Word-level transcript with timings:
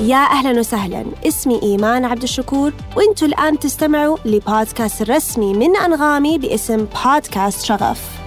يا 0.00 0.16
أهلا 0.16 0.60
وسهلا. 0.60 1.04
اسمي 1.26 1.62
إيمان 1.62 2.04
عبد 2.04 2.22
الشكور 2.22 2.72
وإنتوا 2.96 3.28
الآن 3.28 3.58
تستمعوا 3.58 4.18
لبودكاست 4.24 5.02
الرسمي 5.02 5.54
من 5.54 5.76
أنغامي 5.76 6.38
باسم 6.38 6.76
بودكاست 6.76 7.64
شغف. 7.64 8.20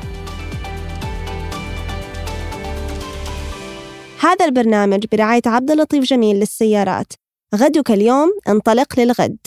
هذا 4.20 4.46
البرنامج 4.46 5.06
برعاية 5.12 5.42
عبد 5.46 5.72
اللطيف 5.72 6.04
جميل 6.04 6.36
للسيارات. 6.36 7.14
غدك 7.56 7.92
اليوم 7.92 8.32
انطلق 8.48 9.00
للغد. 9.00 9.38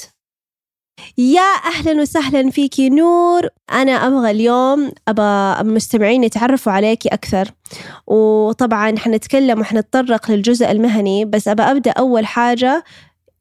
يا 1.19 1.57
أهلا 1.66 2.03
وسهلا 2.03 2.50
فيكي 2.50 2.89
نور. 2.89 3.48
أنا 3.73 3.93
أبغى 3.93 4.30
اليوم 4.30 4.93
أبغى 5.09 5.61
المستمعين 5.61 6.25
يتعرفوا 6.25 6.73
عليكي 6.73 7.09
أكثر. 7.09 7.51
وطبعا 8.07 8.98
حنتكلم 8.98 9.61
وحنتطرق 9.61 10.30
للجزء 10.30 10.70
المهني 10.70 11.25
بس 11.25 11.48
أبغى 11.48 11.70
أبدأ 11.70 11.91
أول 11.91 12.27
حاجة. 12.27 12.84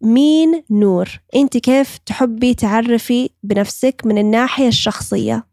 مين 0.01 0.63
نور؟ 0.69 1.09
أنت 1.35 1.57
كيف 1.57 1.97
تحبي 2.05 2.53
تعرفي 2.53 3.29
بنفسك 3.43 4.01
من 4.05 4.17
الناحية 4.17 4.67
الشخصية؟ 4.67 5.45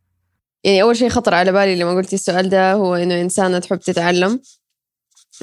يعني 0.64 0.82
أول 0.82 0.96
شيء 0.96 1.08
خطر 1.08 1.34
على 1.34 1.52
بالي 1.52 1.76
لما 1.76 1.94
قلتي 1.94 2.16
السؤال 2.16 2.48
ده 2.48 2.72
هو 2.72 2.94
إنه 2.94 3.20
إنسانة 3.20 3.58
تحب 3.58 3.78
تتعلم. 3.78 4.40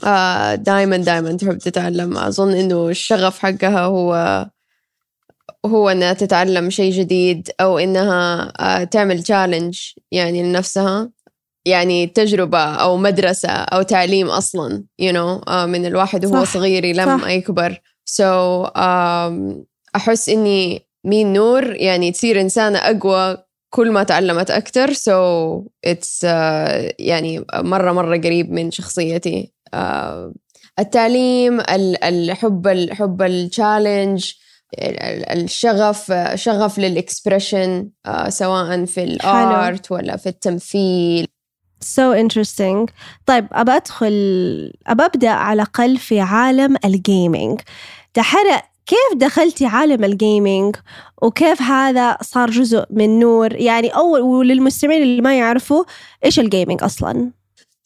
آه 0.04 0.56
دائما 0.56 0.98
دائما 0.98 1.34
تحب 1.34 1.58
تتعلم. 1.58 2.18
أظن 2.18 2.54
إنه 2.54 2.90
الشغف 2.90 3.40
حقها 3.40 3.86
هو 3.86 4.46
هو 5.66 5.90
إنها 5.90 6.14
تتعلم 6.14 6.70
شيء 6.70 6.92
جديد 6.92 7.50
أو 7.62 7.78
إنها 7.80 8.54
آه 8.60 8.84
تعمل 8.84 9.24
تشالنج 9.24 9.80
يعني 10.12 10.44
لنفسها 10.44 11.10
يعني 11.66 12.08
تجربة 12.08 12.60
أو 12.60 12.98
مدرسة 12.98 13.50
أو 13.50 13.82
تعليم 13.82 14.28
أصلا 14.28 14.84
you 15.02 15.12
know 15.14 15.50
آه 15.50 15.66
من 15.66 15.86
الواحد 15.86 16.26
وهو 16.26 16.44
صح، 16.44 16.54
صغير 16.54 16.86
لما. 16.86 17.32
يكبر. 17.32 17.82
So 18.12 18.68
um, 18.68 19.66
أحس 19.96 20.30
إني 20.30 20.88
مين 21.04 21.34
نور 21.34 21.76
يعني 21.76 22.12
تصير 22.12 22.42
إنسانة 22.42 22.80
أقوى 22.80 23.38
كل 23.70 23.92
ما 23.92 24.04
تعلمت 24.04 24.52
أكتر. 24.52 24.94
So 24.94 25.64
it's 25.88 26.22
uh, 26.24 26.94
يعني 27.00 27.46
مرة 27.56 27.92
مرة 27.92 28.18
قريب 28.18 28.52
من 28.52 28.72
شخصيتي. 28.72 29.54
uh, 29.76 29.78
التعليم 30.80 31.60
ال- 31.60 32.04
الحب 32.04 32.68
الحب 32.68 33.22
ال 33.22 33.33
challenge 33.33 34.34
الشغف 34.74 36.14
شغف 36.36 36.80
لل 36.80 36.98
expression 36.98 37.90
uh, 38.08 38.30
سواء 38.30 38.86
في 38.86 39.04
ال 39.04 39.26
art 39.26 39.92
ولا 39.92 40.18
في 40.18 40.30
التمثيل. 40.30 41.28
So 41.84 42.16
interesting. 42.16 42.92
طيب 43.26 43.48
أبى 43.52 43.72
أدخل 43.72 44.14
أبى 44.88 45.06
أبدأ 45.06 45.30
على 45.30 45.62
الأقل 45.62 45.98
في 45.98 46.20
عالم 46.20 46.76
ال 46.86 46.97
gaming 46.97 47.62
دحرة 48.16 48.64
كيف 48.86 49.18
دخلتي 49.18 49.66
عالم 49.66 50.04
ال 50.04 50.14
gaming 50.14 50.76
وكيف 51.22 51.62
هذا 51.62 52.18
صار 52.22 52.50
جزء 52.50 52.86
من 52.90 53.20
نور؟ 53.20 53.56
يعني 53.56 53.88
أول 53.88 54.22
وللمستمعين 54.22 55.04
اللي 55.04 55.22
ما 55.22 55.38
يعرفوا 55.38 55.84
إيش 56.26 56.40
ال 56.40 56.46
gaming 56.46 56.84
أصلا؟ 56.84 57.32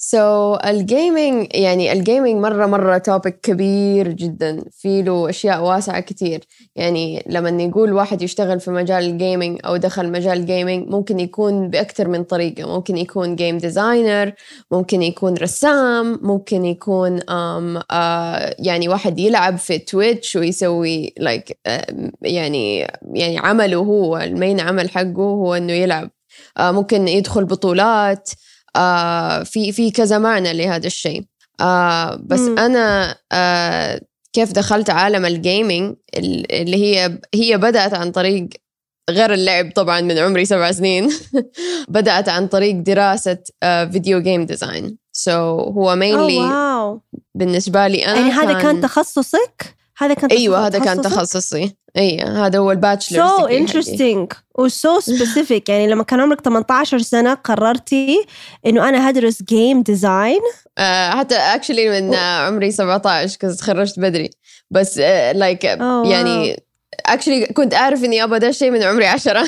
so 0.01 0.55
so, 0.57 0.65
ال 0.67 0.79
gaming 0.79 1.47
يعني 1.55 1.91
ال 1.91 1.98
gaming 1.98 2.35
مرة 2.35 2.65
مرة 2.65 2.97
topic 2.97 3.39
كبير 3.41 4.07
جدا 4.07 4.63
في 4.71 5.01
له 5.01 5.29
أشياء 5.29 5.63
واسعة 5.63 5.99
كتير. 5.99 6.39
يعني 6.75 7.23
لما 7.27 7.51
نقول 7.51 7.93
واحد 7.93 8.21
يشتغل 8.21 8.59
في 8.59 8.71
مجال 8.71 9.03
ال 9.03 9.11
gaming 9.11 9.59
أو 9.65 9.77
دخل 9.77 10.11
مجال 10.11 10.37
ال 10.37 10.44
gaming 10.44 10.87
ممكن 10.87 11.19
يكون 11.19 11.69
بأكثر 11.69 12.07
من 12.07 12.23
طريقة. 12.23 12.75
ممكن 12.75 12.97
يكون 12.97 13.35
game 13.35 13.57
designer 13.57 14.33
ممكن 14.71 15.01
يكون 15.01 15.33
رسام 15.33 16.19
ممكن 16.21 16.65
يكون 16.65 17.19
um, 17.19 17.23
uh, 17.81 17.85
يعني 18.59 18.87
واحد 18.89 19.19
يلعب 19.19 19.57
في 19.57 19.77
تويتش 19.79 20.35
ويسوي 20.35 21.13
like, 21.19 21.51
uh, 21.69 21.93
يعني 22.21 22.79
يعني 23.15 23.37
عمله 23.39 23.77
هو 23.77 24.17
ال 24.17 24.26
main 24.26 24.59
عمل 24.59 24.89
حقه 24.89 25.21
هو 25.21 25.53
إنه 25.55 25.73
يلعب. 25.73 26.09
uh, 26.59 26.61
ممكن 26.61 27.07
يدخل 27.07 27.45
بطولات. 27.45 28.29
آه 28.75 29.43
في 29.43 29.71
في 29.71 29.91
كذا 29.91 30.17
معنى 30.17 30.53
لهذا 30.53 30.87
الشيء. 30.87 31.23
آه 31.61 32.15
بس 32.15 32.39
مم. 32.39 32.59
أنا 32.59 33.15
آه 33.31 34.01
كيف 34.33 34.51
دخلت 34.51 34.89
عالم 34.89 35.25
ال 35.25 35.35
gaming 35.35 35.95
ال- 36.17 36.51
اللي 36.51 36.77
هي 36.77 37.19
هي 37.35 37.57
بدأت 37.57 37.93
عن 37.93 38.11
طريق 38.11 38.49
غير 39.09 39.33
اللعب 39.33 39.71
طبعا 39.75 40.01
من 40.01 40.17
عمري 40.17 40.45
سبع 40.45 40.71
سنين. 40.71 41.09
بدأت 41.87 42.29
عن 42.29 42.47
طريق 42.47 42.75
دراسة 42.75 43.37
آه 43.63 43.85
video 43.85 44.19
game 44.21 44.45
design 44.45 44.97
so 45.11 45.59
هو 45.59 45.95
mainly 45.95 46.37
wow 46.37 47.01
بالنسبة 47.35 47.87
لي 47.87 48.05
أنا 48.05 48.19
يعني 48.19 48.31
هذا 48.31 48.61
كان 48.61 48.81
تخصصك؟ 48.81 49.78
هذا 49.99 50.13
كان 50.13 50.29
أيوه 50.31 50.67
هذا 50.67 50.79
كان؟ 50.79 51.01
تخصصي. 51.01 51.75
أيوه 51.97 52.45
هذا 52.45 52.59
هو 52.59 52.71
ال 52.71 52.78
bachelor 52.78 53.27
so 53.27 53.49
interesting. 53.49 54.35
و 54.59 54.69
so 54.69 55.01
specific. 55.03 55.61
يعني 55.69 55.87
لما 55.87 56.03
كان 56.03 56.19
عمرك 56.19 56.41
18 56.41 56.99
سنة 56.99 57.33
قررتي 57.33 58.25
إنه 58.65 58.89
أنا 58.89 59.09
هدرس 59.09 59.43
game 59.43 59.81
design 59.81 60.39
آه 60.77 61.09
حتى 61.09 61.35
actually 61.35 61.89
من 61.89 62.13
آه 62.13 62.47
عمري 62.47 62.71
17 62.71 63.37
كنت 63.41 63.51
تخرجت 63.51 63.99
بدري. 63.99 64.29
بس 64.71 64.97
like 64.97 65.65
Oh, 65.65 65.81
يعني 66.07 66.63
actually 67.05 67.45
كنت 67.45 67.73
أعرف 67.73 68.03
إني 68.03 68.23
أبغى 68.23 68.39
ده 68.39 68.47
الشيء 68.47 68.71
من 68.71 68.83
عمري 68.83 69.05
عشرة. 69.05 69.43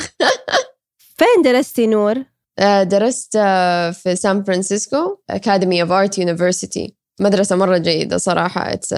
فين 1.18 1.44
درستي 1.44 1.88
نور؟ 1.88 2.16
آه 2.60 2.84
درست 2.84 3.36
آه 3.36 3.92
في 3.92 4.16
سان 4.16 4.44
فرانسيسكو 4.44 5.18
Academy 5.30 5.82
of 5.82 5.92
Art 5.92 6.18
University 6.18 6.96
مدرسة 7.20 7.56
مرة 7.56 7.78
جيدة 7.78 8.18
صراحة 8.18 8.74
it's 8.74 8.96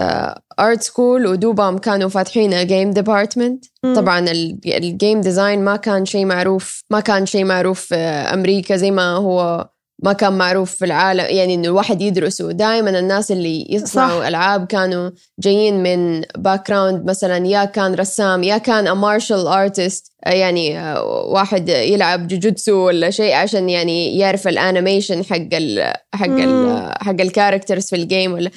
art 0.60 0.82
school 0.82 1.28
ودوبهم 1.28 1.78
كانوا 1.78 2.10
فاتحين 2.10 2.54
ال 2.54 2.61
game 2.61 2.92
department. 2.92 3.66
طبعا 3.96 4.20
ال 4.66 4.77
game 4.77 5.22
design 5.22 5.64
ما 5.64 5.76
كان 5.76 6.06
شيء 6.06 6.26
معروف 6.26 6.84
ما 6.90 7.00
كان 7.00 7.26
شيء 7.26 7.46
معروف 7.46 7.80
في 7.82 7.96
أمريكا 7.96 8.76
زي 8.76 8.92
ما 8.92 9.16
هو 9.16 9.70
ما 10.04 10.14
كان 10.14 10.34
معروف 10.34 10.72
في 10.72 10.86
العالم 10.86 11.26
يعني 11.30 11.54
إنه 11.54 11.68
الواحد 11.68 12.02
يدرسه 12.02 12.52
دائما 12.52 13.00
الناس 13.00 13.32
اللي 13.32 13.68
يصنعوا 13.70 14.22
صح. 14.22 14.28
ألعاب 14.28 14.66
كانوا 14.66 15.10
جايين 15.40 15.84
من 15.84 16.22
background 16.38 17.10
مثلا 17.10 17.48
يا 17.48 17.66
كان 17.66 17.94
رسام 17.94 18.44
يا 18.44 18.58
كان 18.58 18.92
martial 18.92 19.48
artist 19.48 20.12
يعني 20.26 20.94
واحد 21.26 21.70
يلعب 21.70 22.28
جوجيتسو 22.28 22.76
ولا 22.76 23.10
شيء 23.10 23.34
عشان 23.34 23.70
يعني 23.70 24.18
يعرف 24.18 24.48
ال 24.48 24.55
animation 24.55 25.24
حق 25.24 25.48
ال 25.54 25.94
حق 26.14 26.26
ال 26.26 26.48
مم. 26.48 26.92
حق 27.02 27.22
ال 27.22 27.27
characters 27.27 27.86
في 27.86 27.96
ال 27.96 28.03
game 28.03 28.34
ولا 28.34 28.52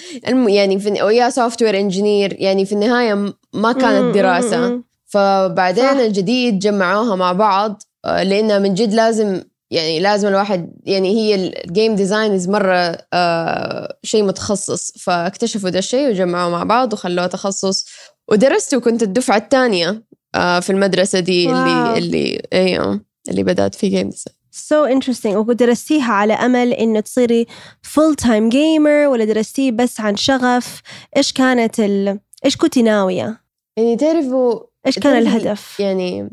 يعني 0.49 0.79
في 0.79 0.89
يا 0.91 1.31
software 1.31 1.81
engineer 1.81 2.37
يعني 2.39 2.67
في 2.67 2.73
النهاية 2.73 3.33
ما 3.53 3.73
كانت 3.73 4.15
دراسة. 4.15 4.81
فبعدين. 5.07 5.85
الجديد 5.85 6.59
جمعوها 6.59 7.17
مع 7.17 7.33
بعض 7.33 7.83
لانها 8.05 8.59
من 8.59 8.75
جد 8.75 8.95
لازم 8.95 9.43
يعني 9.71 10.01
لازم 10.01 10.29
الواحد 10.29 10.73
يعني 10.85 11.09
هي 11.11 11.35
ال 11.35 11.47
game 11.47 11.95
design 11.95 12.35
is 12.35 12.49
مرة 12.49 12.99
آه 13.13 13.99
شيء 14.03 14.25
متخصص 14.25 14.93
فاكتشفوا 14.99 15.71
ده 15.71 15.79
الشيء 15.79 16.09
وجمعوه 16.09 16.51
مع 16.51 16.65
بعض 16.65 16.93
وخلوه 16.93 17.27
تخصص 17.27 17.87
ودرست 18.29 18.75
وكنت 18.75 19.03
الدفعة 19.03 19.37
الثانية 19.37 20.03
آه 20.35 20.61
في 20.61 20.71
المدرسة 20.71 21.21
دي 21.21 21.47
wow. 21.47 21.57
اللي 21.57 21.99
اللي 21.99 22.43
أيوه 22.53 23.01
اللي 23.29 23.43
بدأت 23.43 23.75
في 23.75 23.89
game 23.89 24.11
design 24.11 24.37
so 24.57 24.89
interesting 24.95 25.37
ودرستيها 25.37 26.13
على 26.13 26.33
أمل 26.33 26.73
إنه 26.73 27.01
تصيري 27.01 27.47
full 27.87 28.15
time 28.25 28.53
gamer 28.53 29.09
ولا 29.11 29.25
درستيه 29.25 29.71
بس 29.71 30.01
عن 30.01 30.17
شغف 30.17 30.83
إيش 31.17 31.33
كانت 31.33 31.81
ال... 31.81 32.21
إيش 32.45 32.57
كنتي 32.57 32.83
ناوية؟ 32.83 33.41
يعني 33.77 33.97
تعرفوا 33.97 34.61
إيش 34.87 34.99
كان 34.99 35.17
الهدف؟ 35.17 35.81
يعني 35.81 36.31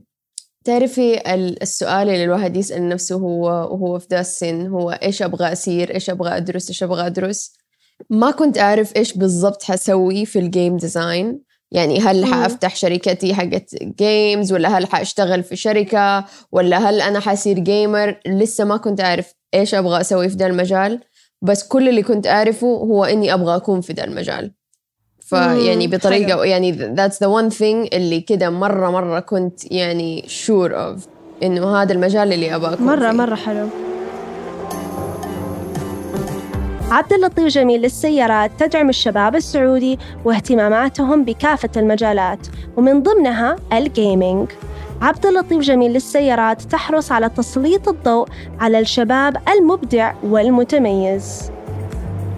تعرفي 0.66 1.34
ال- 1.34 1.62
السؤال 1.62 2.10
اللي 2.10 2.24
الواحد 2.24 2.58
يسأل 2.58 2.90
نفسه 2.90 3.16
هو 3.16 3.46
وهو 3.46 4.00
في 4.00 4.08
ذا 4.12 4.20
السن 4.20 4.68
هو 4.68 4.92
إيش 4.92 5.22
أبغى 5.22 5.52
أصير 5.52 5.94
إيش 5.94 6.10
أبغى 6.10 6.38
أدرس؟ 6.38 6.68
إيش 6.70 6.84
أبغى 6.84 7.06
أدرس؟ 7.08 7.54
ما 8.10 8.32
كنت 8.32 8.58
أعرف 8.58 8.96
إيش 8.96 9.18
بالضبط 9.18 9.64
حسوي 9.64 10.26
في 10.26 10.40
ال 10.40 10.47
game 10.47 10.78
design 10.78 11.40
يعني 11.72 12.00
هل. 12.00 12.26
حأفتح 12.26 12.76
شركتي 12.76 13.34
حقت 13.34 13.76
games 14.00 14.54
ولا 14.54 14.78
هل 14.78 14.86
حأشتغل 14.88 15.44
في 15.44 15.56
شركة 15.56 16.26
ولا 16.52 16.90
هل 16.90 17.02
أنا 17.02 17.20
حصير 17.20 17.60
gamer 17.60 18.20
لسه 18.28 18.64
ما 18.66 18.78
كنت 18.78 19.02
أعرف 19.02 19.34
إيش 19.54 19.76
أبغى 19.76 20.02
أسوي 20.02 20.30
في 20.30 20.36
ذا 20.36 20.48
المجال. 20.48 21.00
بس 21.42 21.68
كل 21.68 21.90
اللي 21.90 22.04
كنت 22.04 22.28
أعرفه 22.28 22.68
هو 22.68 23.04
إني 23.06 23.34
أبغى 23.34 23.56
أكون 23.56 23.82
في 23.82 23.94
ذا 23.94 24.04
المجال. 24.04 24.54
فيعني 25.28 25.88
مم، 25.88 25.94
بطريقة 25.94 26.30
حلو. 26.34 26.44
يعني 26.44 26.96
that's 26.96 27.14
the 27.26 27.28
one 27.30 27.54
thing 27.58 27.94
اللي 27.94 28.22
كده 28.22 28.50
مرة 28.50 28.90
مرة 28.92 29.20
كنت 29.20 29.72
يعني 29.72 30.26
sure 30.46 30.72
of 30.72 31.08
إنه 31.44 31.76
هذا 31.82 31.94
المجال 31.94 32.34
اللي 32.34 32.56
أكون 32.56 32.86
مرة 32.88 33.12
فيه. 33.12 33.18
مرة 33.18 33.36
حلو 33.36 33.68
عبد 36.92 37.14
اللطيف 37.14 37.46
جميل 37.48 37.82
للسيارات 37.82 38.52
تدعم 38.60 38.90
الشباب 38.90 39.36
السعودي 39.36 40.00
واهتماماتهم 40.26 41.24
بكافة 41.26 41.70
المجالات 41.78 42.48
ومن 42.78 43.04
ضمنها 43.04 43.56
ال 43.74 43.84
gaming 43.84 44.48
عبد 45.02 45.26
اللطيف 45.26 45.60
جميل 45.60 45.94
للسيارات 45.94 46.62
تحرص 46.62 47.12
على 47.12 47.30
تسليط 47.30 47.88
الضوء 47.90 48.28
على 48.60 48.80
الشباب 48.80 49.38
المبدع 49.58 50.14
والمتميز 50.24 51.52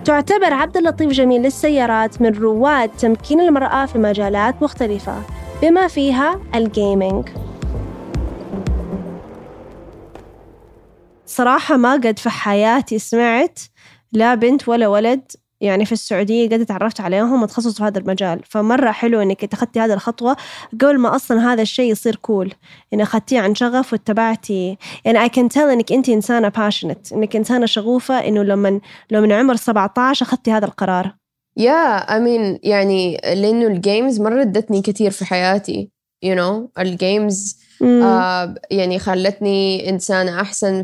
تعتبر 0.05 0.53
عبد 0.53 0.77
اللطيف 0.77 1.09
جميل 1.09 1.41
للسيارات 1.41 2.21
من 2.21 2.33
رواد 2.33 2.89
تمكين 2.89 3.39
المرأة 3.39 3.85
في 3.85 3.97
مجالات 3.97 4.63
مختلفة 4.63 5.21
بما 5.61 5.87
فيها 5.87 6.41
ال 6.55 6.66
gaming 6.66 7.29
صراحة 11.25 11.77
ما 11.77 11.93
قد 11.93 12.19
في 12.19 12.29
حياتي 12.29 12.99
سمعت 12.99 13.59
لا 14.11 14.35
بنت 14.35 14.69
ولا 14.69 14.87
ولد 14.87 15.31
يعني 15.61 15.85
في 15.85 15.91
السعودية 15.91 16.49
قد 16.49 16.65
تعرفت 16.65 17.01
عليهم 17.01 17.43
وتخصصوا 17.43 17.73
في 17.73 17.83
هذا 17.83 17.99
المجال. 17.99 18.41
فمرة 18.45 18.91
حلو 18.91 19.21
إنك 19.21 19.43
اتخذتي 19.43 19.79
هذه 19.79 19.93
الخطوة 19.93 20.35
قبل 20.81 20.97
ما 20.99 21.15
أصلا 21.15 21.53
هذا 21.53 21.61
الشيء 21.61 21.91
يصير 21.91 22.15
cool 22.15 22.53
إن 22.93 23.01
أخذتيه 23.01 23.39
عن 23.39 23.55
شغف 23.55 23.93
واتبعتي. 23.93 24.77
يعني 25.05 25.29
I 25.29 25.31
can 25.31 25.49
tell 25.55 25.57
إنك 25.57 25.91
أنت 25.91 26.09
إنسانة 26.09 26.49
passionate. 26.49 27.13
إنك 27.13 27.35
إنسانة 27.35 27.65
شغوفة 27.65 28.27
إنه 28.27 28.43
لما 28.43 28.79
لو 29.11 29.21
من 29.21 29.31
عمر 29.31 29.55
17 29.55 30.25
أخذتي 30.25 30.51
هذا 30.51 30.65
القرار. 30.65 31.15
يا 31.57 31.99
yeah, 31.99 32.03
I 32.03 32.19
mean 32.19 32.59
يعني 32.63 33.17
لأنه 33.17 33.67
ال 33.67 33.76
games 33.76 34.21
مرة 34.21 34.41
ادتني 34.41 34.81
كثير 34.81 35.11
في 35.11 35.25
حياتي. 35.25 35.94
You 36.25 36.35
know 36.35 36.69
ال 36.79 36.93
games 36.93 37.59
آه 38.03 38.55
يعني 38.71 38.99
خلتني 38.99 39.89
إنسانة 39.89 40.41
أحسن 40.41 40.83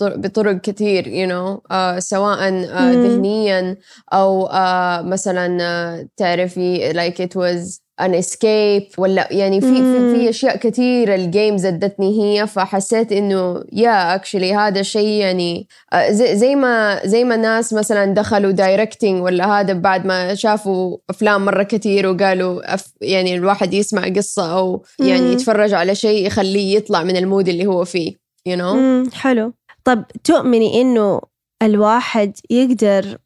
بطرق 0.00 0.60
كثير 0.60 1.04
you 1.04 1.30
know 1.30 1.60
آه 1.70 1.98
سواء 1.98 2.38
آه 2.38 2.92
ذهنيا 2.92 3.76
أو 4.12 4.46
آه 4.46 5.02
مثلا 5.02 5.58
آه 5.60 6.08
تعرفي 6.16 6.92
like 6.92 7.16
it 7.20 7.34
was 7.36 7.87
an 8.00 8.14
escape 8.14 8.82
ولا 8.98 9.28
يعني 9.30 9.60
في 9.60 9.74
في, 9.74 10.14
في 10.14 10.28
أشياء 10.28 10.56
كثيرة 10.56 11.14
الجيمز 11.14 11.66
أدتني 11.66 12.20
هي 12.20 12.46
فحسيت 12.46 13.12
إنه 13.12 13.64
yeah 13.72 14.14
actually 14.14 14.54
هذا 14.54 14.82
شيء 14.82 15.08
يعني 15.08 15.68
آه، 15.92 16.10
زي, 16.10 16.36
زي 16.36 16.54
ما 16.54 17.00
زي 17.06 17.24
ما 17.24 17.34
الناس 17.34 17.72
مثلا 17.72 18.14
دخلوا 18.14 18.50
directing 18.50 19.22
ولا 19.22 19.60
هذا 19.60 19.72
بعد 19.72 20.06
ما 20.06 20.34
شافوا 20.34 20.96
أفلام 21.10 21.44
مرة 21.44 21.62
كثير 21.62 22.06
وقالوا 22.06 22.74
أف 22.74 22.92
يعني 23.00 23.34
الواحد 23.34 23.74
يسمع 23.74 24.08
قصة 24.08 24.58
أو 24.58 24.84
يعني 24.98 25.32
يتفرج 25.32 25.74
على 25.74 25.94
شيء 25.94 26.26
يخليه 26.26 26.76
يطلع 26.76 27.02
من 27.02 27.16
ال 27.16 27.22
mood 27.22 27.48
اللي 27.48 27.66
هو 27.66 27.84
فيه 27.84 28.12
you 28.48 28.56
know 28.58 29.14
حلو. 29.14 29.52
طب 29.84 30.04
تؤمني 30.24 30.80
إنه 30.80 31.20
الواحد 31.62 32.36
يقدر 32.50 33.18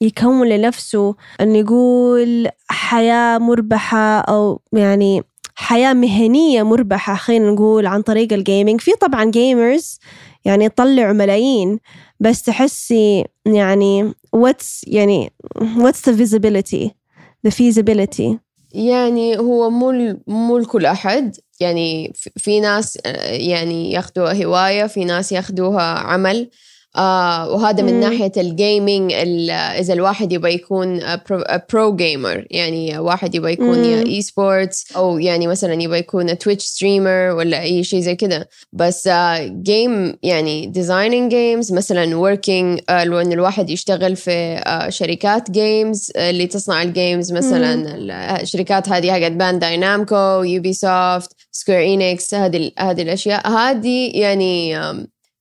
يكون 0.00 0.48
لنفسه 0.48 1.14
أن 1.40 1.56
يقول 1.56 2.48
حياة 2.68 3.38
مربحة 3.38 4.20
أو 4.20 4.60
يعني 4.72 5.22
حياة 5.54 5.92
مهنية 5.92 6.62
مربحة 6.62 7.14
خلينا 7.14 7.50
نقول 7.50 7.86
عن 7.86 8.02
طريق 8.02 8.32
ال 8.32 8.39
gaming 8.39 8.80
في 8.80 8.90
طبعا 9.00 9.24
gamers 9.24 9.98
يعني 10.44 10.64
يطلعوا 10.64 11.12
ملايين 11.12 11.78
بس 12.20 12.42
تحسي 12.42 13.24
يعني 13.46 14.12
what's 14.36 14.82
يعني 14.86 15.32
what's 15.58 16.10
the 16.10 16.14
visibility 16.14 16.88
the 17.46 17.50
feasibility. 17.50 18.36
يعني 18.72 19.38
هو 19.38 19.70
مو 19.70 20.16
مو 20.26 20.58
لكل 20.58 20.86
أحد. 20.86 21.36
يعني 21.60 22.12
في 22.36 22.60
ناس 22.60 22.98
يعني 23.30 23.92
ياخذوها 23.92 24.44
هواية 24.44 24.86
في 24.86 25.04
ناس 25.04 25.32
ياخذوها 25.32 25.82
عمل. 25.82 26.50
آه 26.98 27.50
وهذا 27.50 27.82
من 27.82 28.00
ناحية 28.00 28.32
ال 28.36 28.47
gaming 28.47 29.12
إذا 29.78 29.92
الواحد 29.92 30.32
يبغى 30.32 30.54
يكون 30.54 31.00
pro 31.72 31.96
gamer 31.96 32.46
يعني 32.50 32.98
واحد 32.98 33.34
يبغى 33.34 33.52
يكون 33.52 33.84
esports 33.84 34.92
أو 34.96 35.18
يعني 35.18 35.46
مثلا 35.46 35.82
يبغى 35.82 35.98
يكون 35.98 36.38
تويتش 36.38 36.64
streamer 36.64 37.34
ولا 37.36 37.62
أي 37.62 37.84
شيء 37.84 38.00
زي 38.00 38.16
كذا 38.16 38.46
بس 38.72 39.08
game 39.62 40.06
آه 40.06 40.18
يعني 40.22 40.66
designing 40.66 41.30
games 41.30 41.72
مثلا 41.72 42.16
working 42.16 42.80
آه 42.90 43.02
إن 43.02 43.32
الواحد 43.32 43.70
يشتغل 43.70 44.16
في 44.16 44.30
آه 44.66 44.88
شركات 44.88 45.50
games 45.50 46.12
آه 46.16 46.30
اللي 46.30 46.46
تصنع 46.46 46.82
ال 46.82 46.90
games 46.90 47.32
مثلا 47.32 47.74
الشركات 48.40 48.88
هذه 48.88 49.12
حقت 49.12 49.32
بانداي 49.32 49.76
نامكو 49.76 50.42
يوبي 50.42 50.72
سوفت 50.72 51.32
سكوير 51.52 51.94
انيكس 51.94 52.34
هذه 52.34 52.70
هذه 52.78 53.02
الأشياء. 53.02 53.48
هذه 53.48 54.10
يعني 54.14 54.78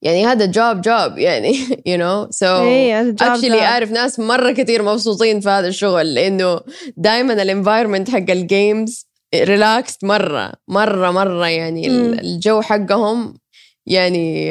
يعني 0.01 0.25
هذا 0.25 0.45
job 0.45 0.81
job 0.81 1.18
يعني 1.17 1.53
you 1.89 1.97
know 1.99 2.29
so 2.35 2.44
إيه، 2.44 3.15
actually 3.15 3.61
أعرف 3.61 3.91
ناس 3.91 4.19
مرة 4.19 4.51
كثير 4.51 4.83
مبسوطين 4.83 5.39
في 5.39 5.49
هذا 5.49 5.67
الشغل 5.67 6.13
لأنه 6.13 6.59
دائما 6.97 7.33
ال 7.33 7.40
environment 7.40 8.09
حق 8.09 8.29
ال 8.29 8.43
games 8.43 9.07
relaxed 9.35 10.03
مرة 10.03 10.51
مرة 10.67 11.11
مرة 11.11 11.47
يعني 11.47 11.89
م. 11.89 12.13
الجو 12.13 12.61
حقهم 12.61 13.38
يعني 13.85 14.47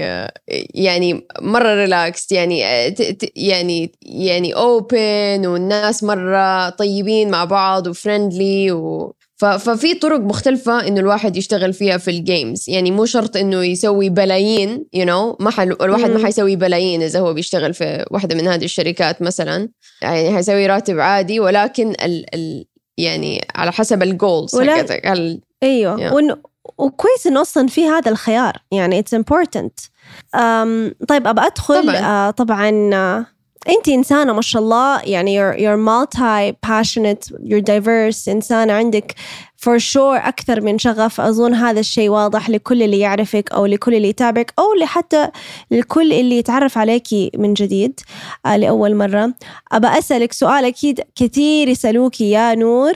يعني 0.75 1.27
مرة 1.41 1.75
relaxed 1.75 2.33
يعني 2.33 2.61
يعني 3.37 3.93
يعني 4.03 4.55
open 4.55 5.47
والناس 5.47 6.05
مرة 6.05 6.69
طيبين 6.69 7.31
مع 7.31 7.45
بعض 7.45 7.87
و 7.87 7.96
friendly 7.96 8.73
و 8.73 9.16
ففي 9.37 9.95
طرق 9.95 10.21
مختلفة 10.21 10.89
إنه 10.89 11.01
الواحد 11.01 11.37
يشتغل 11.37 11.73
فيها 11.73 11.97
في 11.97 12.11
ال 12.11 12.21
games 12.21 12.71
يعني 12.71 12.91
مو 12.91 13.05
شرط 13.05 13.37
إنه 13.37 13.65
يسوي 13.65 14.09
بلايين 14.09 14.87
you 14.97 15.05
know. 15.05 15.37
ما 15.41 15.51
حل... 15.51 15.77
الواحد 15.83 16.11
ما 16.11 16.25
حيسوي 16.25 16.57
بلايين 16.57 17.03
إذا 17.03 17.21
هو 17.21 17.35
بيشتغل 17.35 17.75
في 17.75 18.05
واحدة 18.11 18.35
من 18.35 18.49
هذه 18.49 18.65
الشركات 18.65 19.23
مثلا. 19.23 19.69
يعني 20.03 20.35
حيسوي 20.35 20.67
راتب 20.67 21.01
عادي 21.01 21.41
ولكن 21.41 21.89
ال... 21.91 22.35
ال... 22.35 22.65
يعني 22.99 23.47
على 23.55 23.73
حسب 23.73 24.03
الجولز 24.03 24.55
ولا... 24.55 24.77
حقتك. 24.77 25.07
هل... 25.07 25.41
أيوه. 25.63 25.97
yeah. 25.97 26.13
ون... 26.13 26.37
وكويس 26.79 27.27
إنه 27.27 27.41
أصلا 27.41 27.67
في 27.67 27.87
هذا 27.87 28.11
الخيار. 28.11 28.57
يعني 28.73 29.03
important. 29.03 29.89
um, 30.37 31.05
طيب 31.09 31.27
أبى 31.27 31.41
أدخل 31.41 31.83
طبعا, 31.83 32.31
uh, 32.31 32.35
طبعا 32.35 32.91
uh, 33.23 33.36
انت 33.69 33.89
إنسانة 33.89 34.33
ما 34.33 34.43
شاء 34.43 34.63
الله 34.63 35.01
يعني 35.01 35.39
you're, 35.39 35.57
you're 35.57 35.79
multi 35.79 36.53
passionate 36.67 37.29
you're 37.45 37.65
diverse 37.65 38.29
انسانه 38.29 38.73
عندك 38.73 39.15
for 39.57 39.79
sure 39.79 40.27
أكثر 40.27 40.61
من 40.61 40.79
شغف. 40.79 41.21
أظن 41.21 41.55
هذا 41.55 41.81
الشيء 41.81 42.09
واضح 42.09 42.51
لكل 42.51 42.83
اللي 42.83 42.99
يعرفك 42.99 43.53
أو 43.53 43.67
لكل 43.67 43.95
اللي 43.95 44.09
يتابعك 44.09 44.55
أو 44.59 44.75
لحتى 44.75 45.29
لكل 45.71 46.13
اللي 46.13 46.39
يتعرف 46.39 46.79
عليك 46.79 47.07
من 47.39 47.55
جديد 47.55 48.01
آه 48.47 48.57
لأول 48.57 48.95
مرة. 48.95 49.35
أبى 49.73 49.87
أسألك 49.87 50.33
سؤال 50.33 50.65
أكيد 50.65 51.01
كثير 51.15 51.69
يسالوك 51.69 52.21
يا 52.21 52.55
نور 52.55 52.93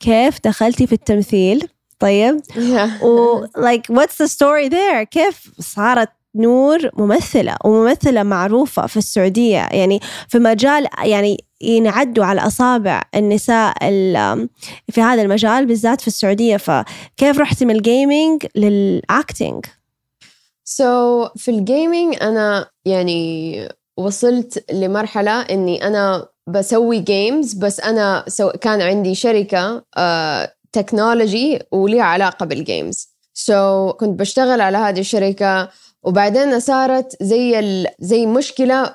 كيف 0.00 0.38
دخلتي 0.44 0.86
في 0.86 0.92
التمثيل؟ 0.92 1.68
طيب. 1.98 2.40
Yeah. 2.54 3.02
و 3.04 3.44
like 3.46 3.94
what's 3.94 4.16
the 4.24 4.28
story 4.28 4.68
there 4.68 5.02
كيف 5.10 5.50
صارت 5.60 6.08
نور 6.34 6.90
ممثلة 6.94 7.56
وممثلة 7.64 8.22
معروفة 8.22 8.86
في 8.86 8.96
السعودية. 8.96 9.68
يعني 9.72 10.00
في 10.28 10.38
مجال 10.38 10.86
يعني 11.04 11.44
ينعدوا 11.60 12.24
على 12.24 12.40
أصابع 12.40 13.02
النساء 13.14 13.74
في 14.90 15.00
هذا 15.00 15.22
المجال 15.22 15.66
بالذات 15.66 16.00
في 16.00 16.06
السعودية. 16.06 16.56
فكيف 16.56 17.38
رحتي 17.38 17.64
من 17.64 17.76
الجيمنج 17.76 18.46
للأكتينج؟ 18.56 19.64
so 20.64 21.24
so, 21.24 21.32
في 21.36 21.50
ال 21.50 21.59
gaming 21.59 22.16
أنا 22.22 22.66
يعني 22.84 23.68
وصلت 23.96 24.72
لمرحلة 24.72 25.40
إني 25.40 25.86
أنا 25.86 26.26
بسوي 26.46 26.98
games 26.98 27.54
بس 27.54 27.80
أنا 27.80 28.24
so 28.28 28.50
كان 28.50 28.82
عندي 28.82 29.14
شركة 29.14 29.84
تكنولوجي 30.72 31.58
uh, 31.58 31.62
وليها 31.72 32.02
علاقة 32.02 32.46
بال 32.46 32.64
games 32.64 33.08
so 33.34 33.90
so, 33.90 33.94
كنت 33.94 34.20
بشتغل 34.20 34.60
على 34.60 34.78
هذه 34.78 35.00
الشركة. 35.00 35.68
وبعدين 36.04 36.60
صارت 36.60 37.16
زي 37.22 37.58
ال... 37.58 37.86
زي 38.00 38.26
مشكلة 38.26 38.94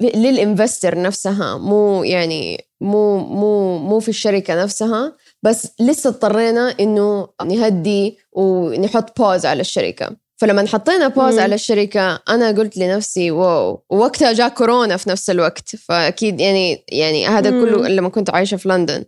لل 0.00 0.20
investor 0.20 1.02
نفسها 1.02 1.58
مو 1.58 2.04
يعني 2.04 2.64
مو 2.80 3.18
مو 3.18 3.78
مو 3.78 4.00
في 4.00 4.08
الشركة 4.08 4.62
نفسها 4.62 5.12
بس 5.42 5.68
لسه 5.80 6.10
اضطرينا 6.10 6.74
إنه 6.80 7.28
نهدي 7.44 8.18
ونحط 8.32 9.20
pause 9.20 9.46
على 9.46 9.60
الشركة. 9.60 10.16
فلما 10.36 10.66
حطينا 10.66 11.08
pause 11.08 11.38
على 11.38 11.54
الشركة 11.54 12.20
أنا 12.28 12.48
قلت 12.48 12.76
لنفسي 12.76 13.30
wow 13.30 13.84
ووقتها 13.90 14.32
جاء 14.32 14.48
كورونا 14.48 14.96
في 14.96 15.10
نفس 15.10 15.30
الوقت. 15.30 15.76
فأكيد 15.76 16.40
يعني 16.40 16.84
يعني 16.88 17.26
هذا. 17.26 17.50
كله 17.50 17.88
لما 17.88 18.08
كنت 18.08 18.30
عايشة 18.30 18.56
في 18.56 18.68
لندن. 18.68 19.04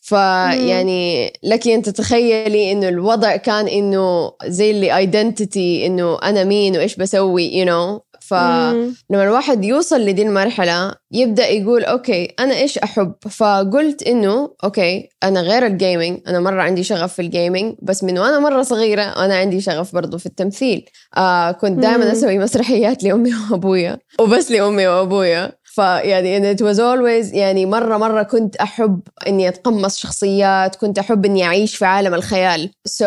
فيعني 0.00 1.32
لك 1.42 1.68
أن 1.68 1.82
تتخيلي 1.82 2.72
إنه 2.72 2.88
الوضع 2.88 3.36
كان 3.36 3.68
إنه 3.68 4.32
زي 4.46 4.70
اللي 4.70 4.96
identity 4.96 5.86
إنه 5.86 6.18
أنا 6.22 6.44
مين 6.44 6.76
وإيش 6.76 6.96
بسوي 6.96 7.56
you 7.56 7.68
know. 7.68 8.10
فلما 8.30 8.94
الواحد 9.24 9.64
يوصل 9.64 10.00
لدي 10.00 10.22
المرحلة 10.22 10.94
يبدأ 11.12 11.48
يقول 11.48 11.84
أوكي 11.84 12.34
أنا 12.40 12.54
إيش 12.54 12.78
أحب؟ 12.78 13.14
فقلت 13.30 14.02
إنه 14.02 14.50
أوكي 14.64 15.08
أنا 15.22 15.40
غير 15.40 15.66
ال 15.66 15.74
gaming 15.74 16.20
أنا 16.28 16.40
مرة 16.40 16.62
عندي 16.62 16.82
شغف 16.82 17.14
في 17.14 17.22
ال 17.22 17.29
gaming 17.29 17.74
بس 17.82 18.04
من 18.04 18.18
وأنا 18.18 18.38
مرة 18.38 18.62
صغيرة 18.62 19.02
أنا 19.02 19.36
عندي 19.36 19.60
شغف 19.60 19.94
برضو 19.94 20.18
في 20.18 20.26
التمثيل. 20.26 20.84
آه 21.16 21.50
كنت 21.50 21.78
دائما 21.78 22.12
أسوي 22.12 22.38
مسرحيات 22.38 23.02
لأمي 23.02 23.30
وأبويا 23.50 23.98
وبس 24.20 24.50
لأمي 24.50 24.86
وأبويا. 24.86 25.52
فيعني 25.70 26.54
it 26.54 26.58
was 26.58 26.76
always 26.76 27.34
يعني 27.34 27.66
مرة 27.66 27.96
مرة 27.96 28.22
كنت 28.22 28.56
أحب 28.56 29.00
إني 29.26 29.48
أتقمص 29.48 29.98
شخصيات 29.98 30.76
كنت 30.76 30.98
أحب 30.98 31.24
إني 31.24 31.44
أعيش 31.44 31.76
في 31.76 31.84
عالم 31.84 32.14
الخيال. 32.14 32.70
So 32.88 33.04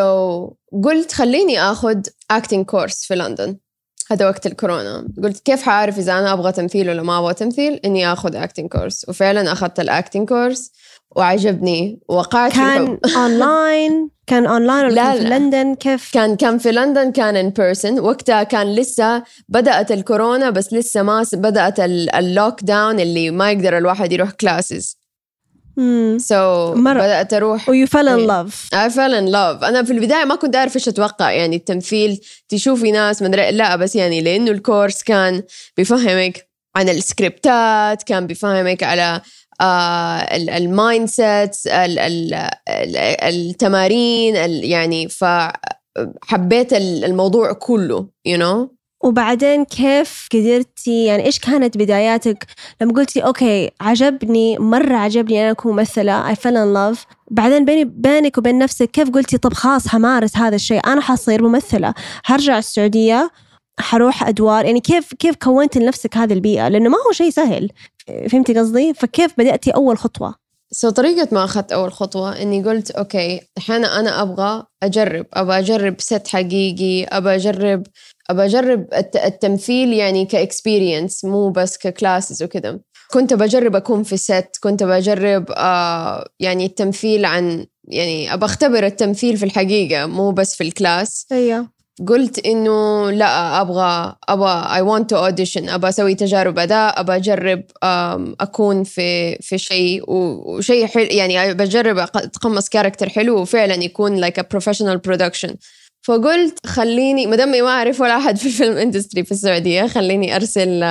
قلت 0.84 1.12
خليني 1.12 1.62
أخذ 1.62 2.02
acting 2.34 2.64
course 2.72 3.08
في 3.08 3.16
لندن. 3.16 3.58
هذا 4.12 4.28
وقت 4.28 4.46
الكورونا. 4.46 5.08
قلت 5.24 5.40
كيف 5.40 5.62
حعرف 5.62 5.98
إذا 5.98 6.20
أنا 6.20 6.34
أبغى 6.34 6.52
تمثيل 6.52 6.90
ولا 6.90 7.02
ما 7.02 7.20
أبغى 7.20 7.34
تمثيل؟ 7.34 7.80
إني 7.86 8.14
آخذ 8.14 8.36
acting 8.36 8.70
course 8.70 9.10
وفعلا 9.10 9.52
أخذت 9.52 9.80
ال 9.80 9.87
acting 9.87 10.30
course 10.30 10.72
وعجبني. 11.16 12.00
وقعت 12.08 12.52
كان 12.52 12.98
اونلاين 13.16 14.10
كان 14.28 14.46
اونلاين 14.46 14.86
ولا 14.86 15.04
كان 15.04 15.18
في 15.18 15.30
لندن؟ 15.30 15.76
كيف؟ 15.76 16.12
كان 16.14 16.36
كان 16.36 16.58
في 16.58 16.72
لندن 16.72 17.12
كان 17.12 17.36
in 17.36 17.50
person 17.50 18.00
وقتها 18.00 18.44
كان 18.44 18.76
لسه 18.76 19.24
بدأت 19.50 19.92
الكورونا 19.92 20.50
بس 20.50 20.74
لسه 20.74 21.04
ما 21.04 21.26
بدأت 21.34 21.80
ال 21.80 22.64
lockdown 22.64 23.00
اللي 23.00 23.32
ما 23.32 23.52
يقدر 23.52 23.78
الواحد 23.78 24.12
يروح 24.12 24.32
classes 24.32 24.98
so, 26.18 26.78
بدأت 26.78 27.34
أروح. 27.34 27.70
And 27.70 27.88
you 27.88 27.97
fell 27.97 28.10
in 28.10 28.28
love 28.28 28.70
I 28.74 28.90
fell 28.90 29.14
in 29.14 29.26
love 29.26 29.64
أنا 29.64 29.84
في 29.84 29.94
البداية 29.94 30.26
ما 30.26 30.36
كنت 30.36 30.56
أعرف 30.56 30.76
إيش 30.76 30.88
أتوقع. 30.88 31.32
يعني 31.32 31.56
التمثيل 31.56 32.20
تشوفي 32.50 32.92
ناس 32.92 33.22
من 33.22 33.32
لا 33.32 33.76
بس 33.76 33.96
يعني 33.96 34.22
لأنه 34.22 34.52
ال 34.52 34.59
course 34.59 35.04
كان 35.04 35.44
بيفهمك 35.78 36.48
عن 36.76 36.90
السكريبتات 36.90 38.04
كان 38.04 38.28
بيفهمك 38.28 38.84
على 38.84 39.22
ال 40.58 41.08
mindsets 41.08 41.68
التمارين 43.24 44.36
يعني 44.64 45.10
فحبيت 45.10 46.74
الموضوع 46.74 47.54
كله 47.54 48.08
you 48.28 48.38
know 48.40 48.84
وبعدين 49.04 49.66
كيف 49.66 50.28
قدرتي 50.34 51.06
يعني 51.06 51.26
إيش 51.26 51.40
كانت 51.40 51.78
بداياتك؟ 51.78 52.46
لما 52.82 52.94
قلتي 52.94 53.20
okay 53.20 53.72
عجبني 53.82 54.58
مرة 54.58 54.96
عجبني 54.96 55.42
أنا 55.42 55.52
أكون 55.52 55.72
ممثلة 55.72 56.30
I 56.30 56.36
fell 56.36 56.58
in 56.58 56.74
love 56.74 57.06
بعدين 57.32 57.66
بيني 57.66 57.86
بينك 57.86 58.38
وبين 58.38 58.60
نفسك 58.60 58.92
كيف 58.92 59.10
قلتي 59.10 59.38
طب 59.38 59.54
خلاص 59.54 59.88
حمارس 59.88 60.38
هذا 60.38 60.56
الشيء 60.56 60.88
أنا 60.88 61.02
حصير 61.02 61.44
ممثلة 61.44 61.94
هرجع 62.26 62.58
السعودية 62.58 63.32
حروح 63.80 64.28
أدوار. 64.28 64.66
يعني 64.66 64.80
كيف 64.80 65.14
كيف 65.14 65.36
كونتي 65.36 65.80
لنفسك 65.80 66.18
هذه 66.18 66.34
البيئة؟ 66.34 66.68
لأنه 66.68 66.90
ما 66.90 66.98
هو 67.08 67.12
شيء 67.12 67.30
سهل. 67.30 67.70
فهمتي 68.30 68.60
قصدي؟ 68.60 68.94
فكيف 68.94 69.34
بدأتي 69.38 69.72
أول 69.72 69.98
خطوة؟ 69.98 70.36
so, 70.72 70.94
طريقة 70.94 71.28
ما 71.32 71.44
أخذت 71.44 71.72
أول 71.72 71.94
خطوة 71.94 72.42
إني 72.42 72.64
قلت 72.64 72.92
okay 72.92 73.42
الحين 73.58 73.86
أنا 73.86 74.22
أبغى 74.22 74.64
أجرب 74.84 75.26
أبغى 75.34 75.60
أجرب 75.60 75.96
set 76.00 76.28
حقيقي 76.28 77.04
أبغى 77.04 77.36
أجرب 77.36 77.84
أبغى 78.30 78.46
أجرب 78.46 78.88
التمثيل 79.26 79.94
يعني 79.94 80.26
ك 80.26 80.35
experience 80.35 81.26
مو 81.26 81.50
بس 81.50 81.78
ك 81.78 81.86
classes 81.86 82.44
وكذا. 82.44 82.80
كنت 83.12 83.34
بجرب 83.34 83.76
أكون 83.76 84.04
في 84.04 84.18
set 84.18 84.50
كنت 84.64 84.84
بجرب 84.84 85.46
آه 85.52 86.30
يعني 86.40 86.66
التمثيل 86.66 87.26
عن 87.26 87.66
يعني 87.88 88.34
أبغى 88.34 88.46
أختبر 88.46 88.86
التمثيل 88.86 89.38
في 89.38 89.46
الحقيقة 89.46 90.06
مو 90.06 90.32
بس 90.32 90.56
في 90.56 90.64
ال 90.64 90.74
class 90.74 91.28
أيوه. 91.32 91.73
قلت 92.08 92.46
إنه 92.46 93.12
لا 93.12 93.62
أبغى 93.62 94.16
أبغى 94.30 94.76
I 94.76 94.82
want 94.82 95.10
to 95.10 95.18
audition 95.18 95.70
أبغى 95.70 95.90
أسوي 95.90 96.16
تجارب 96.16 96.60
أداء 96.60 97.00
أبغى 97.00 97.16
أجرب 97.16 97.64
أكون 98.40 98.84
في 98.84 99.36
في 99.36 99.58
شيء 99.58 100.04
وشيء 100.08 100.88
حلو 100.88 101.04
يعني 101.04 101.54
بجرب 101.54 101.98
أتقمص 101.98 102.70
character 102.70 103.10
حلو 103.10 103.38
وفعلا 103.42 103.74
يكون 103.74 104.16
like 104.16 104.40
a 104.40 104.46
professional 104.52 104.98
production 104.98 105.56
فقلت 106.04 106.68
خليني 106.68 107.28
ما 107.28 107.36
دامي 107.36 107.62
ما 107.62 107.70
أعرف 107.70 108.02
ولا 108.02 108.18
أحد 108.18 108.38
في 108.38 108.46
ال 108.46 108.52
film 108.52 108.78
industry 108.78 109.24
في 109.24 109.32
السعودية 109.32 109.88
خليني 109.88 110.36
أرسل 110.36 110.84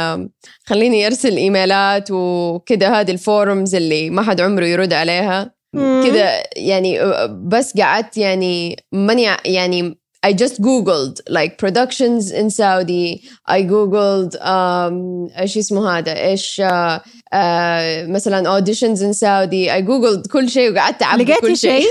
خليني 0.65 1.07
أرسل 1.07 1.37
إيميلات 1.37 2.11
وكذا 2.11 3.01
هذه 3.01 3.11
ال 3.11 3.21
forms 3.21 3.75
اللي 3.75 4.11
ما 4.11 4.23
حد 4.23 4.41
عمره 4.41 4.65
يرد 4.65 4.93
عليها. 4.93 5.55
كذا 5.77 6.43
يعني 6.57 6.99
بس 7.29 7.77
قعدت 7.77 8.17
يعني 8.17 8.77
ماني 8.93 9.29
يعني 9.45 10.02
I 10.24 10.34
just 10.34 10.62
googled 10.62 11.22
like 11.30 11.58
productions 11.58 12.32
in 12.32 12.50
Saudi 12.50 13.24
I 13.46 13.64
googled 13.64 14.36
um, 14.42 15.30
ايش 15.40 15.58
اسمه 15.58 15.98
هذا 15.98 16.14
ايش 16.18 16.62
uh, 16.62 17.00
uh, 17.33 18.11
مثلا 18.11 18.61
auditions 18.61 19.01
in 19.01 19.13
Saudi. 19.13 19.71
I 19.71 19.81
googled 19.81 20.29
كل 20.33 20.49
شيء 20.51 20.73
وقعدت 20.73 21.03
اعبي 21.03 21.25
كل 21.25 21.57
شيء. 21.57 21.87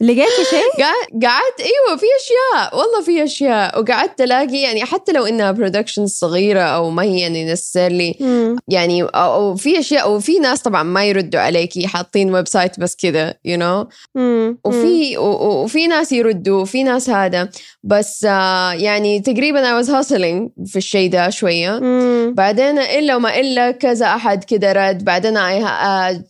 لقيتي 0.00 0.44
شيء؟ 0.50 0.84
قعدت 1.24 1.60
إيوه 1.60 1.96
في 1.96 2.06
أشياء. 2.20 2.78
والله 2.78 3.02
في 3.02 3.24
أشياء. 3.24 3.80
وقعدت 3.80 4.20
ألاقي 4.20 4.56
يعني 4.56 4.84
حتى 4.84 5.12
لو 5.12 5.26
إنها 5.26 5.50
production 5.50 6.06
صغيرة 6.06 6.60
أو 6.60 6.90
ما 6.90 7.02
هي 7.02 7.20
يعني 7.20 7.52
نسرلي 7.52 8.14
يعني 8.68 9.02
أو 9.02 9.54
في 9.56 9.78
أشياء 9.78 10.12
وفي 10.12 10.38
ناس 10.38 10.62
طبعا 10.62 10.82
ما 10.82 11.04
يردوا 11.04 11.40
عليكي 11.40 11.86
حاطين 11.86 12.34
website 12.34 12.80
بس 12.80 12.96
كذا 12.96 13.34
you 13.44 13.60
know? 13.60 13.86
وفي 14.64 15.18
وفي 15.18 15.86
ناس 15.86 16.12
يردوا 16.12 16.62
وفي 16.62 16.82
ناس 16.82 17.10
هذا. 17.10 17.48
بس 17.84 18.26
آه 18.28 18.72
يعني 18.72 19.20
تقريبا 19.20 19.80
I 19.80 19.84
was 19.84 19.88
hustling 19.88 20.66
في 20.66 20.76
الشيء 20.76 21.10
ده 21.10 21.30
شوية. 21.30 21.78
مم. 21.78 22.34
بعدين 22.36 22.78
إلا 22.78 23.16
وما 23.16 23.40
إلا 23.40 23.70
كذا 23.70 24.06
أحد 24.06 24.44
كده 24.44 24.72
رد 24.76 25.04
بعدين 25.04 25.36
آه 25.36 26.24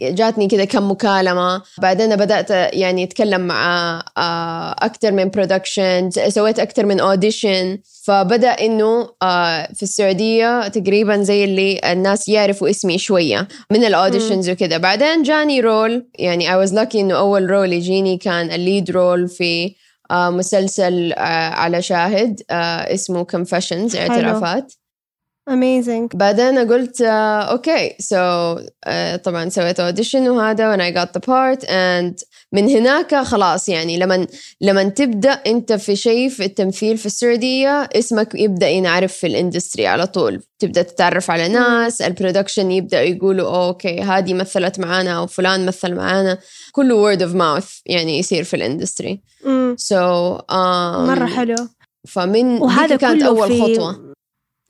جاتني 0.00 0.48
كده 0.48 0.64
كم 0.64 0.90
مكالمة. 0.90 1.62
بعدين 1.82 2.16
بدأت 2.16 2.50
يعني 2.50 3.04
أتكلم 3.04 3.40
مع 3.40 4.02
آه 4.18 4.70
أكثر 4.72 5.12
من 5.12 5.28
production 5.30 6.10
سويت 6.10 6.58
أكثر 6.58 6.86
من 6.86 7.00
audition 7.00 7.78
فبدأ 8.04 8.48
إنه 8.48 9.08
آه 9.22 9.68
في 9.74 9.82
السعودية 9.82 10.68
تقريبا 10.68 11.22
زي 11.22 11.44
اللي 11.44 11.80
الناس 11.92 12.28
يعرفوا 12.28 12.70
اسمي 12.70 12.98
شوية 12.98 13.48
من 13.70 13.84
ال 13.84 13.91
auditions 13.91 14.50
وكذا 14.50 14.76
بعدين 14.76 15.22
جاني 15.22 15.60
role 15.60 16.06
يعني 16.18 16.48
I 16.48 16.66
was 16.66 16.72
lucky 16.72 16.96
إنه 16.96 17.18
أول 17.18 17.50
role 17.50 17.72
يجيني 17.72 18.16
كان 18.16 18.50
ال 18.50 18.58
lead 18.58 18.90
role 18.90 19.28
في 19.28 19.74
مسلسل 20.12 21.12
على 21.52 21.82
شاهد 21.82 22.42
اسمه 22.50 23.26
Confessions 23.36 23.96
اعترافات. 23.96 24.72
Amazing. 25.50 26.16
بعدين 26.16 26.58
قلت 26.58 27.02
okay 27.02 27.94
so 27.98 28.56
طبعا 29.24 29.48
سويت 29.48 29.80
audition 29.80 30.28
وهذا 30.28 30.76
when 30.76 30.80
I 30.80 30.94
got 30.98 31.12
the 31.12 31.20
part 31.20 31.64
and 31.68 32.24
من 32.52 32.68
هناك 32.68 33.14
خلاص 33.14 33.68
يعني 33.68 33.98
لما 33.98 34.26
لما 34.60 34.84
تبدأ 34.84 35.30
أنت 35.30 35.72
في 35.72 35.96
شيء 35.96 36.28
في 36.28 36.44
التمثيل 36.44 36.98
في 36.98 37.06
السعودية 37.06 37.88
اسمك 37.96 38.34
يبدأ 38.34 38.68
ينعرف 38.68 39.12
في 39.12 39.26
ال 39.26 39.33
industry 39.33 39.86
على 39.86 40.06
طول. 40.06 40.42
تبدأ 40.58 40.82
تتعرف 40.82 41.30
على 41.30 41.48
ناس 41.48 42.02
ال 42.02 42.08
production 42.08 42.70
يبدأ 42.70 43.02
يقولوا 43.02 43.66
okay 43.66 44.00
هذه 44.00 44.34
مثلت 44.34 44.78
معانا 44.80 45.18
أو 45.18 45.26
فلان 45.26 45.66
مثل 45.66 45.94
معانا. 45.94 46.38
كله 46.72 46.94
word 46.94 47.22
of 47.22 47.34
mouth 47.34 47.70
يعني 47.86 48.18
يصير 48.18 48.44
في 48.44 48.56
ال 48.56 49.20
industry 49.76 50.36
so, 50.36 50.40
um, 50.40 50.54
مرة 51.08 51.26
حلو. 51.26 51.56
فمن 52.08 52.62
وهذا 52.62 52.96
كانت 52.96 53.22
أول 53.22 53.48
في... 53.48 53.62
خطوة. 53.62 54.11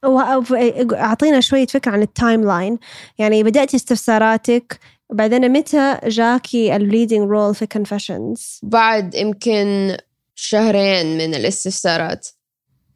أعطينا 0.04 1.40
شوية 1.40 1.66
فكرة 1.66 1.92
عن 1.92 2.02
ال 2.02 2.44
timeline 2.44 2.78
يعني 3.18 3.42
بدأتي 3.42 3.76
استفساراتك 3.76 4.80
وبعدين 5.10 5.52
متى 5.52 5.98
جاكي 6.04 6.76
ال 6.76 6.83
leading 6.83 7.30
role 7.30 7.54
في 7.54 7.66
Confessions 7.66 8.60
بعد 8.62 9.14
يمكن 9.14 9.96
شهرين 10.34 11.18
من 11.18 11.34
الاستفسارات. 11.34 12.28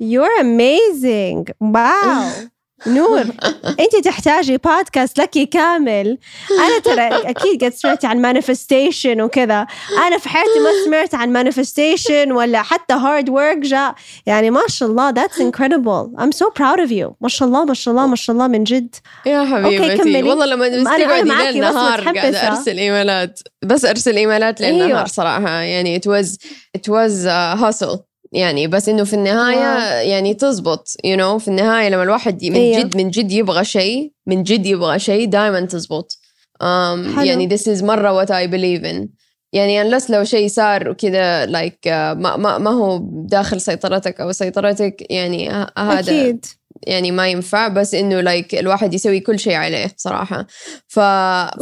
You're 0.03 0.41
amazing. 0.41 1.45
Wow. 1.61 2.31
نور 2.87 3.21
انت 3.83 4.04
تحتاجي 4.04 4.56
بودكاست 4.56 5.18
لك 5.18 5.30
كامل. 5.30 6.18
أنا 6.50 6.78
ترى 6.85 7.30
أكيد 7.30 7.64
قد 7.64 7.75
سمعت 7.75 8.04
عن 8.04 8.21
manifestation 8.21 9.21
وكذا. 9.21 9.66
أنا 10.06 10.18
في 10.18 10.28
حياتي 10.28 10.59
ما 10.59 10.71
سمعت 10.85 11.14
عن 11.14 11.33
manifestation 11.33 12.33
ولا 12.33 12.62
حتى 12.62 12.95
hard 12.95 13.28
work 13.28 13.59
جاء 13.59 13.95
يعني 14.26 14.50
ما 14.50 14.61
شاء 14.68 14.88
الله 14.88 15.11
that's 15.11 15.40
incredible 15.40 16.12
I'm 16.18 16.33
so 16.33 16.47
proud 16.47 16.80
of 16.87 16.90
you. 16.90 17.14
ما 17.21 17.28
شاء 17.28 17.49
الله 17.49 17.64
ما 17.64 17.75
شاء 17.75 17.95
الله 17.95 18.06
ما 18.06 18.16
شاء 18.16 18.35
الله 18.35 18.49
من 18.49 18.64
جد. 18.64 18.95
يا 19.26 19.45
حبيبتي. 19.45 20.23
والله 20.23 20.47
لما 20.47 20.68
بستقعد 20.68 21.26
ليل 21.26 21.61
نهار 21.61 22.00
قاعدة 22.00 22.49
أرسل 22.49 22.78
إيميلات. 22.78 23.40
بس 23.64 23.85
أرسل 23.85 24.16
إيميلات 24.16 24.61
ليل 24.61 24.75
أيوة. 24.75 24.88
نهار 24.88 25.06
صراحة. 25.06 25.50
يعني 25.50 26.00
it 26.00 26.02
was 26.02 26.37
it 26.78 26.88
was 26.88 27.26
hustle. 27.61 28.15
يعني 28.33 28.66
بس 28.66 28.88
إنه 28.88 29.04
في 29.04 29.14
النهاية 29.14 30.00
يعني 30.11 30.35
تزبط 30.35 30.88
you 31.05 31.21
know 31.21 31.42
في 31.42 31.49
النهاية 31.49 31.88
لما 31.88 32.02
الواحد 32.02 32.45
من 32.45 32.56
أيوه. 32.56 32.83
جد 32.83 32.97
من 32.97 33.11
جد 33.11 33.33
يبغى 33.33 33.64
شيء 33.64 34.12
من 34.26 34.42
جد 34.42 34.66
يبغى 34.66 34.99
شيء 34.99 35.28
دائما 35.28 35.61
تزبط 35.61 36.18
um, 36.62 37.18
يعني 37.18 37.49
this 37.49 37.62
is 37.62 37.83
مرة 37.83 38.25
what 38.25 38.28
I 38.28 38.47
believe 38.50 38.85
in 38.85 39.09
يعني 39.52 39.85
unless 39.85 40.11
لو 40.11 40.25
شيء 40.25 40.49
صار 40.49 40.88
وكذا 40.88 41.47
like, 41.47 41.88
uh, 41.88 42.18
ما, 42.18 42.37
ما, 42.37 42.59
ما 42.59 42.71
هو 42.71 43.00
داخل 43.12 43.61
سيطرتك 43.61 44.21
أو 44.21 44.33
سيطرتك 44.33 45.06
يعني 45.11 45.50
هذا 45.78 46.00
أكيد. 46.00 46.47
يعني 46.83 47.11
ما 47.11 47.28
ينفع 47.28 47.68
بس 47.68 47.95
إنه 47.95 48.21
like 48.21 48.59
الواحد 48.59 48.95
يسوي 48.95 49.21
كل 49.21 49.38
شيء 49.38 49.54
عليه 49.54 49.95
صراحة 49.97 50.47
ف 50.88 51.00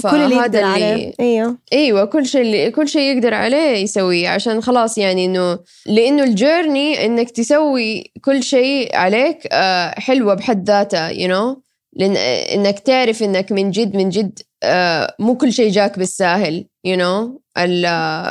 كل 0.03 0.17
اللي 0.17 0.37
يقدر 0.37 0.59
اللي... 0.59 0.85
عليه 0.85 1.13
إيوه 1.21 1.59
إيوه 1.73 2.05
كل 2.05 2.27
شيء 2.27 2.41
اللي... 2.41 2.71
كل 2.71 2.89
شيء 2.89 3.17
يقدر 3.17 3.35
عليه 3.35 3.77
يسويه 3.77 4.29
عشان 4.29 4.61
خلاص 4.61 4.99
يعني 4.99 5.25
إنه 5.25 5.59
لإنه 5.87 6.23
ال 6.23 6.33
journey 6.33 7.07
إنك 7.07 7.31
تسوي 7.31 8.13
كل 8.23 8.43
شيء 8.43 8.97
عليك 8.97 9.49
آه، 9.53 10.01
حلوة 10.01 10.35
بحد 10.35 10.69
ذاتها 10.69 11.09
you 11.09 11.31
know? 11.31 11.59
لأن 11.93 12.17
إنك 12.17 12.79
تعرف 12.79 13.23
إنك 13.23 13.53
من 13.53 13.71
جد 13.71 13.97
من 13.97 14.09
جد 14.09 14.39
آه، 14.63 15.15
مو 15.19 15.37
كل 15.37 15.53
شيء 15.53 15.71
جاك 15.71 15.99
بالساهل 15.99 16.67
you 16.85 16.97
you 16.97 17.01
know? 17.01 17.45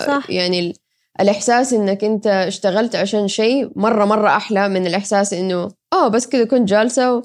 صح. 0.07 0.29
يعني 0.29 0.73
الإحساس 1.21 1.73
إنك 1.73 2.03
أنت 2.03 2.27
اشتغلت 2.27 2.95
عشان 2.95 3.27
شيء 3.27 3.71
مرة 3.75 4.05
مرة 4.05 4.29
أحلى 4.29 4.69
من 4.69 4.87
الإحساس 4.87 5.33
إنه 5.33 5.71
آه 5.93 6.07
بس 6.07 6.27
كذا 6.27 6.43
كنت 6.45 6.69
جالسة 6.69 7.13
و... 7.15 7.21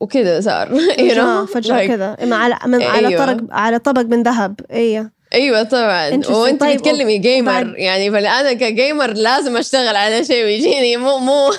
وكذا 0.00 0.40
صار 0.40 0.68
you 0.96 1.14
know 1.14 1.52
فجأة 1.54 1.84
like 1.84 1.88
كذا 1.88 2.16
على 2.34 2.58
من 2.66 2.82
على 2.82 3.08
أيوة. 3.08 3.26
طرق 3.26 3.36
على 3.50 3.78
طبق 3.78 4.00
من 4.02 4.22
ذهب. 4.22 4.60
أيوه 4.72 5.10
أيوه 5.34 5.62
طبعا. 5.62 6.20
وأنت 6.30 6.60
طيب، 6.60 6.76
بتكلمي 6.78 7.18
gamer 7.18 7.50
وبعد- 7.52 7.74
يعني 7.76 8.10
فانا 8.10 8.52
ك 8.52 8.62
gamer 8.62 9.10
لازم 9.12 9.56
أشتغل 9.56 9.96
على 9.96 10.24
شيء 10.24 10.44
ويجيني 10.44 10.96
مو 10.96 11.18
مو 11.18 11.50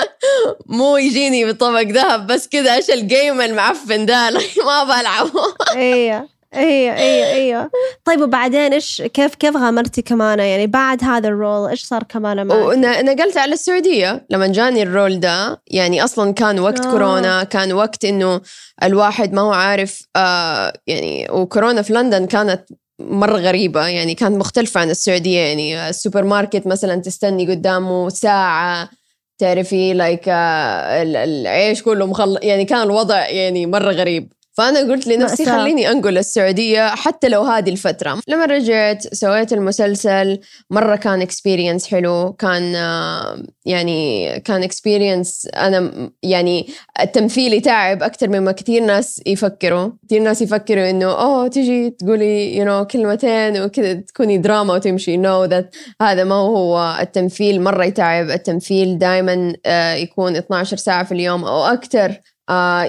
مو 0.78 0.96
يجيني 0.96 1.44
بطبق 1.52 1.80
ذهب 1.80 2.26
بس 2.26 2.48
كذا 2.48 2.74
إيش 2.74 2.90
ال 2.90 3.00
game 3.00 3.40
المعفن 3.40 4.06
ده 4.06 4.30
ما 4.66 4.84
بلعبه. 4.84 5.42
أيوه 5.76 6.35
أيوه 6.56 6.96
أيوه 6.96 7.26
أيوه 7.26 7.70
طيب 8.04 8.20
وبعدين 8.20 8.72
إيش 8.72 9.02
كيف 9.02 9.34
كيف 9.34 9.56
غامرتي 9.56 10.02
كمان 10.02 10.38
يعني 10.38 10.66
بعد 10.66 11.04
هذا 11.04 11.28
ال 11.28 11.36
role 11.36 11.68
إيش 11.68 11.84
صار 11.84 12.02
كمان 12.02 12.46
معك؟ 12.46 12.58
ونقلت 12.58 13.36
على 13.36 13.52
السعودية. 13.52 14.26
لما 14.30 14.46
جاني 14.46 14.82
ال 14.82 14.90
role 14.90 15.20
ده 15.20 15.62
يعني 15.66 16.04
أصلا 16.04 16.32
كان 16.32 16.58
وقت 16.58 16.86
آه. 16.86 16.90
كورونا 16.90 17.44
كان 17.44 17.72
وقت 17.72 18.04
إنه 18.04 18.40
الواحد 18.82 19.32
ما 19.32 19.40
هو 19.40 19.52
عارف 19.52 20.02
آه 20.16 20.72
يعني 20.86 21.28
وكورونا 21.30 21.82
في 21.82 21.92
لندن 21.92 22.26
كانت 22.26 22.62
مرة 22.98 23.36
غريبة. 23.36 23.86
يعني 23.86 24.14
كانت 24.14 24.36
مختلفة 24.36 24.80
عن 24.80 24.90
السعودية. 24.90 25.40
يعني 25.40 25.88
السوبر 25.88 26.24
ماركت 26.24 26.66
مثلا 26.66 26.96
تستني 26.96 27.50
قدامه 27.50 28.08
ساعة. 28.08 28.90
تعرفي 29.38 29.92
like 29.94 30.28
العيش 30.28 31.82
كله 31.82 32.06
مخلص 32.06 32.38
يعني 32.42 32.64
كان 32.64 32.82
الوضع 32.82 33.28
يعني 33.28 33.66
مرة 33.66 33.92
غريب. 33.92 34.32
فأنا 34.56 34.80
قلت 34.80 35.06
لنفسي 35.06 35.42
مأساة. 35.44 35.62
خليني 35.62 35.90
أنقل 35.90 36.18
السعودية 36.18 36.88
حتى 36.88 37.28
لو 37.28 37.42
هذه 37.42 37.70
الفترة. 37.70 38.20
لما 38.28 38.44
رجعت 38.44 39.14
سويت 39.14 39.52
المسلسل 39.52 40.40
مرة 40.70 40.96
كان 40.96 41.20
experience 41.20 41.86
حلو 41.86 42.32
كان 42.32 42.74
آه، 42.74 43.42
يعني 43.66 44.30
كان 44.40 44.62
experience 44.62 45.48
أنا 45.56 46.10
يعني 46.22 46.66
تمثيلي 47.12 47.60
تعب 47.60 48.02
أكثر 48.02 48.28
مما 48.28 48.52
كثير 48.52 48.82
ناس 48.84 49.20
يفكروا. 49.26 49.90
كثير 50.06 50.22
ناس 50.22 50.42
يفكروا 50.42 50.90
إنه 50.90 51.06
أوه 51.06 51.48
تيجي 51.48 51.90
تقولي 51.90 52.60
you 52.60 52.68
know 52.68 52.92
كلمتين 52.92 53.62
وكذا 53.62 53.92
تكوني 53.92 54.38
دراما 54.38 54.74
وتمشي. 54.74 55.16
No 55.22 55.50
that 55.50 55.64
هذا 56.02 56.24
ما 56.24 56.34
هو. 56.34 56.98
التمثيل 57.00 57.62
مرة 57.62 57.84
يتعب. 57.84 58.30
التمثيل 58.30 58.98
دائما 58.98 59.52
يكون 59.96 60.36
12 60.36 60.76
ساعة 60.76 61.04
في 61.04 61.12
اليوم 61.12 61.44
أو 61.44 61.64
أكثر 61.64 62.10
آه، 62.10 62.35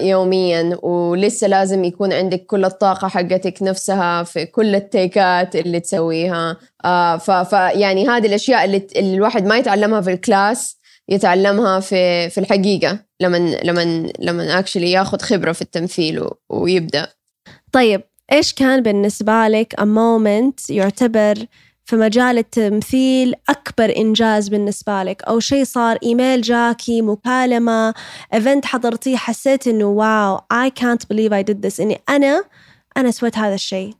يوميا. 0.02 0.78
ولسه 0.84 1.48
لازم 1.48 1.84
يكون 1.84 2.14
عندك 2.14 2.46
كل 2.46 2.66
الطاقة 2.66 3.08
حقتك 3.08 3.64
نفسها 3.64 4.24
في 4.24 4.46
كل 4.46 4.76
التيكات 4.76 5.56
اللي 5.56 5.80
تسويها. 5.80 6.58
آه، 6.86 7.18
ف 7.18 7.32
ف- 7.32 7.54
يعني 7.54 8.08
هذه 8.10 8.26
الأشياء 8.28 8.66
اللي, 8.66 8.88
الواحد 8.98 9.46
ما 9.46 9.58
يتعلمها 9.58 10.02
في 10.02 10.12
ال 10.14 10.24
class 10.24 10.78
يتعلمها 11.10 11.80
في 11.80 12.30
في 12.30 12.38
الحقيقة 12.40 13.00
لما 13.20 13.38
لما 13.64 14.12
لما 14.20 14.60
actually 14.60 14.92
ياخذ 14.92 15.20
خبرة 15.20 15.52
في 15.52 15.62
التمثيل 15.62 16.28
ويبدأ. 16.50 17.08
طيب 17.72 18.02
إيش 18.32 18.54
كان 18.54 18.84
بالنسبة 18.84 19.48
لك 19.48 19.76
a 19.82 19.84
moment 19.84 20.70
يعتبر 20.70 21.36
في 21.88 21.96
مجال 21.96 22.38
التمثيل 22.38 23.34
أكبر 23.50 23.94
إنجاز 23.98 24.48
بالنسبة 24.48 25.04
لك. 25.04 25.24
أو 25.24 25.40
شيء 25.40 25.64
صار 25.64 25.98
إيميل 26.04 26.42
جاكي 26.42 27.02
مكالمة 27.02 27.94
event 28.34 28.66
حضرتيه 28.66 29.18
حسيت 29.18 29.68
إنه 29.68 29.86
wow 29.86 30.38
I 30.38 30.70
can't 30.80 31.06
believe 31.14 31.32
I 31.32 31.44
did 31.54 31.68
this. 31.70 31.80
إني 31.80 32.02
أنا 32.10 32.44
أنا 32.98 33.12
سويت 33.12 33.38
هذا 33.38 33.54
الشيء 33.56 33.94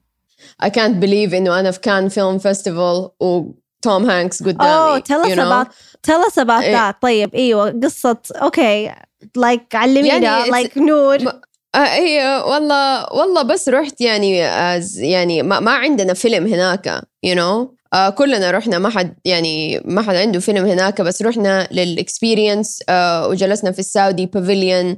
I 0.64 0.68
can't 0.68 1.02
believe 1.04 1.34
إنه 1.34 1.60
أنا 1.60 1.72
في 1.72 1.80
كان 1.80 2.10
film 2.10 2.38
festival 2.38 3.10
وتوم 3.20 4.10
هانكس 4.10 4.44
قدامي 4.44 5.00
Oh 5.00 5.04
tell 5.04 5.24
us 5.26 5.30
you 5.30 5.36
know? 5.36 5.42
about 5.42 5.68
tell 6.08 6.32
us 6.32 6.44
about 6.44 6.64
إيه. 6.64 6.92
that. 6.92 6.96
طيب 7.02 7.36
أيوة 7.36 7.80
قصة 7.84 8.18
okay 8.36 8.92
like 9.40 9.76
علمينا 9.76 10.18
يعني 10.18 10.52
like 10.68 10.78
نور. 10.78 11.24
م- 11.24 11.42
آه 11.76 11.80
هي 11.80 12.44
والله 12.48 13.14
والله 13.14 13.42
بس 13.42 13.70
رحت 13.70 14.02
يعني 14.02 14.50
as 14.80 14.98
يعني 14.98 15.44
ما, 15.44 15.60
ما 15.60 15.72
عندنا 15.72 16.14
فيلم 16.14 16.48
هناك 16.48 17.02
you 17.26 17.36
know. 17.36 17.77
آه 17.94 18.10
كلنا 18.10 18.52
رحنا 18.52 18.80
ما 18.80 18.90
حد 18.90 19.14
يعني 19.26 19.82
ما 19.86 20.02
حد 20.02 20.16
عنده 20.16 20.40
فيلم 20.40 20.66
هناك 20.66 21.02
بس 21.02 21.22
رحنا 21.22 21.68
لل 21.72 21.90
experience 21.90 22.84
آه 22.90 23.28
وجلسنا 23.28 23.72
في 23.72 23.80
ال 23.80 23.87
Saudi 23.87 24.26
pavilion 24.26 24.98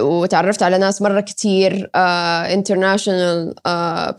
وتعرفت 0.00 0.62
على 0.62 0.78
ناس 0.78 1.02
مرة 1.02 1.20
كتير 1.20 1.90
international 1.96 3.54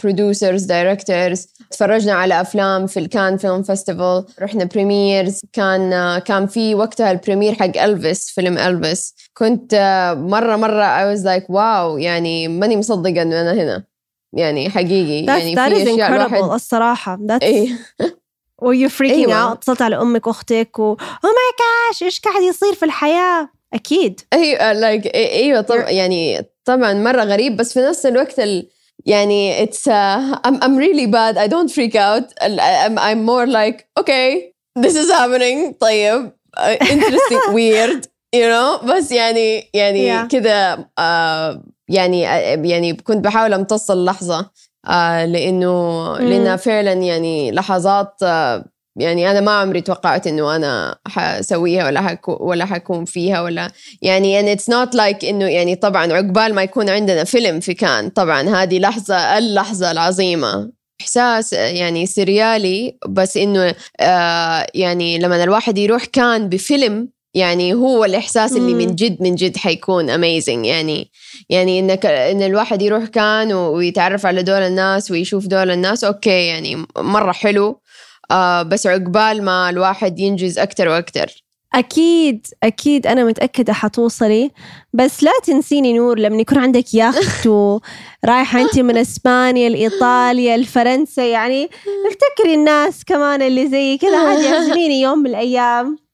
producers 0.04 0.64
directors 0.64 1.48
تفرجنا 1.72 2.14
على 2.14 2.42
أفلام 2.42 2.88
في 2.88 3.00
الكان 3.00 3.38
film 3.38 3.64
festival 3.64 4.26
رحنا 4.42 4.64
premieres 4.64 5.42
كان 5.54 5.94
آه 5.94 6.20
كان 6.20 6.48
في 6.48 6.76
وقتها 6.76 7.12
ال 7.12 7.17
premiere 7.17 7.54
حق 7.54 7.78
الفيس 7.84 8.30
فيلم 8.30 8.58
الفيس 8.58 9.16
كنت 9.34 9.74
آه 9.74 10.14
مرة 10.14 10.56
مرة 10.56 10.84
I 10.84 11.18
was 11.18 11.24
like 11.24 11.50
wow 11.50 11.98
يعني 11.98 12.48
ماني 12.48 12.78
مصدقة 12.78 13.22
إنه 13.22 13.42
أنا 13.42 13.54
هنا. 13.54 13.91
يعني 14.34 14.70
حقيقي 14.70 15.26
That's, 15.26 15.40
يعني 15.40 15.56
that 15.56 15.70
is 15.72 15.76
في 15.84 15.94
أشياء 15.94 16.10
incredible 16.10 16.34
الواحد 16.34 16.52
الصراحة. 16.54 17.18
That's 17.30 17.44
were 18.62 18.74
you 18.74 18.90
freaking 18.90 19.12
أيوة. 19.12 19.50
out 19.50 19.52
اتصلت 19.52 19.82
على 19.82 19.96
أمك 20.02 20.28
وأختك 20.28 20.80
و 20.80 20.96
oh 20.96 21.28
my 21.28 21.56
gosh 21.62 22.02
إيش 22.04 22.20
قاعد 22.20 22.42
يصير 22.42 22.74
في 22.74 22.86
الحياة؟ 22.86 23.50
أكيد. 23.74 24.22
أيوه 24.34 24.74
لايك 24.74 25.16
أيوه 25.16 25.62
طبعا 25.62 25.90
يعني 25.90 26.46
طبعا 26.66 26.94
مرة 26.94 27.24
غريب 27.24 27.58
بس 27.58 27.74
في 27.74 27.80
نفس 27.80 28.06
الوقت 28.06 28.40
ال 28.40 28.68
يعني 29.06 29.66
it's 29.66 29.80
uh, 29.88 30.38
I'm 30.48 30.56
I'm 30.64 30.78
really 30.78 31.08
bad. 31.08 31.38
I 31.38 31.48
don't 31.48 31.72
freak 31.72 31.96
out. 31.96 32.44
ال- 32.46 32.60
I'm 32.62 33.00
I'm 33.00 33.26
more 33.26 33.48
like 33.48 33.86
okay 34.00 34.54
this 34.80 34.96
is 34.96 35.10
happening. 35.12 35.74
طيب. 35.80 36.32
Uh, 36.58 36.76
interesting. 36.82 37.42
Weird. 37.58 38.08
You 38.36 38.48
know? 38.54 38.86
بس 38.86 39.12
يعني 39.12 39.70
يعني 39.74 40.24
Yeah. 40.24 40.28
كذا 40.28 40.86
آه 41.00 41.64
يعني 41.92 42.28
آه، 42.30 42.62
يعني 42.64 42.94
كنت 42.94 43.26
بحاول 43.26 43.54
امتص 43.54 43.92
اللحظة 43.92 44.50
آه 44.88 45.26
لإنه. 45.26 46.18
لأنها 46.18 46.56
فعلا 46.56 46.94
يعني 46.94 47.52
لحظات 47.52 48.16
آه 48.24 48.66
يعني 48.96 49.32
أنا 49.32 49.42
ما 49.42 49.52
عمري 49.52 49.82
توقعت 49.82 50.28
إنه 50.28 50.56
أنا 50.56 50.96
حسويها 51.08 51.86
ولا 51.86 52.02
حكو 52.02 52.38
ولا 52.42 52.66
حكون 52.66 53.06
فيها 53.06 53.42
ولا 53.42 53.72
يعني 54.02 54.42
and 54.42 54.58
it's 54.58 54.66
not 54.66 54.96
like 54.96 55.24
إنه 55.24 55.46
يعني 55.46 55.76
طبعا 55.76 56.14
عقبال 56.14 56.54
ما 56.54 56.64
يكون 56.64 56.90
عندنا 56.90 57.24
فيلم 57.24 57.60
في 57.60 57.74
كان 57.74 58.10
طبعا 58.10 58.42
هذه 58.42 58.80
لحظة 58.80 59.38
اللحظه 59.38 59.92
العظيمة 59.92 60.72
إحساس 61.02 61.54
يعني 61.54 62.06
سريالي 62.06 62.98
بس 63.10 63.38
إنه 63.38 63.76
آه 64.00 64.68
يعني 64.76 65.20
لما 65.20 65.44
الواحد 65.44 65.78
يروح 65.78 66.06
كان 66.06 66.50
بفيلم 66.50 67.10
يعني 67.34 67.74
هو 67.74 68.06
الإحساس 68.06 68.52
اللي. 68.52 68.74
من 68.74 68.96
جد 68.96 69.22
من 69.22 69.36
جد 69.36 69.58
حيكون 69.58 70.10
اميزنج 70.10 70.66
يعني 70.66 71.12
يعني 71.50 71.80
انك 71.80 72.06
إن 72.06 72.42
الواحد 72.42 72.82
يروح 72.82 73.06
كان 73.06 73.54
ويتعرف 73.54 74.26
على 74.26 74.44
دول 74.44 74.62
الناس 74.62 75.12
ويشوف 75.12 75.48
دول 75.48 75.72
الناس 75.72 76.04
أوكي 76.04 76.46
يعني 76.48 76.86
مرة 76.98 77.32
حلو. 77.32 77.82
آه 78.32 78.62
بس 78.64 78.88
عقبال 78.88 79.44
ما 79.44 79.70
الواحد 79.70 80.20
ينجز 80.20 80.60
أكتر 80.60 80.88
وأكتر. 80.88 81.44
أكيد 81.74 82.48
أكيد 82.64 83.08
أنا 83.08 83.24
متأكدة 83.24 83.74
حتوصلي. 83.74 84.52
بس 84.94 85.24
لا 85.24 85.32
تنسيني 85.44 85.94
نور 85.94 86.20
لما 86.20 86.42
يكون 86.42 86.58
عندك 86.58 86.94
يخت 86.94 87.48
ورايحة 87.48 88.60
أنت 88.62 88.80
من 88.80 88.98
إسبانيا 88.98 89.70
لإيطاليا 89.70 90.58
لفرنسا 90.58 91.26
يعني 91.26 91.70
افتكري 92.08 92.54
الناس 92.54 93.04
كمان 93.04 93.42
اللي 93.42 93.70
زي 93.70 93.98
كذا. 93.98 94.18
عادي 94.18 94.48
اعزميني 94.54 95.02
يوم 95.02 95.20
من 95.20 95.30
الأيام. 95.30 96.11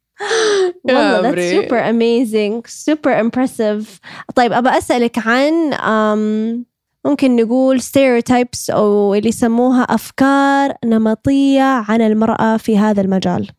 والله 0.84 1.32
that's 1.32 1.64
super 1.64 1.80
amazing 1.80 2.72
super 2.88 3.14
impressive. 3.24 4.00
طيب 4.36 4.54
أبى 4.54 4.70
أسألك 4.70 5.18
عن 5.18 5.74
um, 5.74 6.66
ممكن 7.06 7.36
نقول 7.36 7.82
stereotypes 7.82 8.70
أو 8.70 9.16
اللي 9.16 9.30
يسموها 9.30 9.82
أفكار 9.82 10.74
نمطية 10.86 11.62
عن 11.62 12.02
المرأة 12.02 12.58
في 12.58 12.78
هذا 12.78 13.02
المجال 13.02 13.50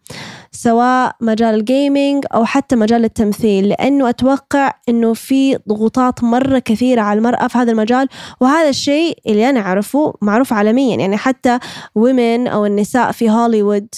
سواء 0.53 1.17
مجال 1.21 1.55
الجيمنج 1.55 2.25
أو 2.35 2.45
حتى 2.45 2.77
مجال 2.77 3.05
التمثيل 3.05 3.69
لأنه 3.69 4.09
أتوقع 4.09 4.73
أنه 4.89 5.15
في 5.15 5.57
ضغوطات 5.69 6.25
مرة 6.25 6.59
كثيرة 6.59 7.01
على 7.01 7.19
المرأة 7.19 7.49
في 7.49 7.59
هذا 7.59 7.73
المجال 7.73 8.09
وهذا 8.41 8.69
الشيء 8.69 9.19
اللي 9.27 9.51
أنا 9.51 9.61
أعرفه 9.61 10.15
معروف 10.23 10.53
عالميا 10.53 10.97
يعني 10.97 11.17
حتى 11.17 11.59
women 11.99 12.49
أو 12.53 12.67
النساء 12.67 13.13
في 13.13 13.31
هوليوود 13.31 13.89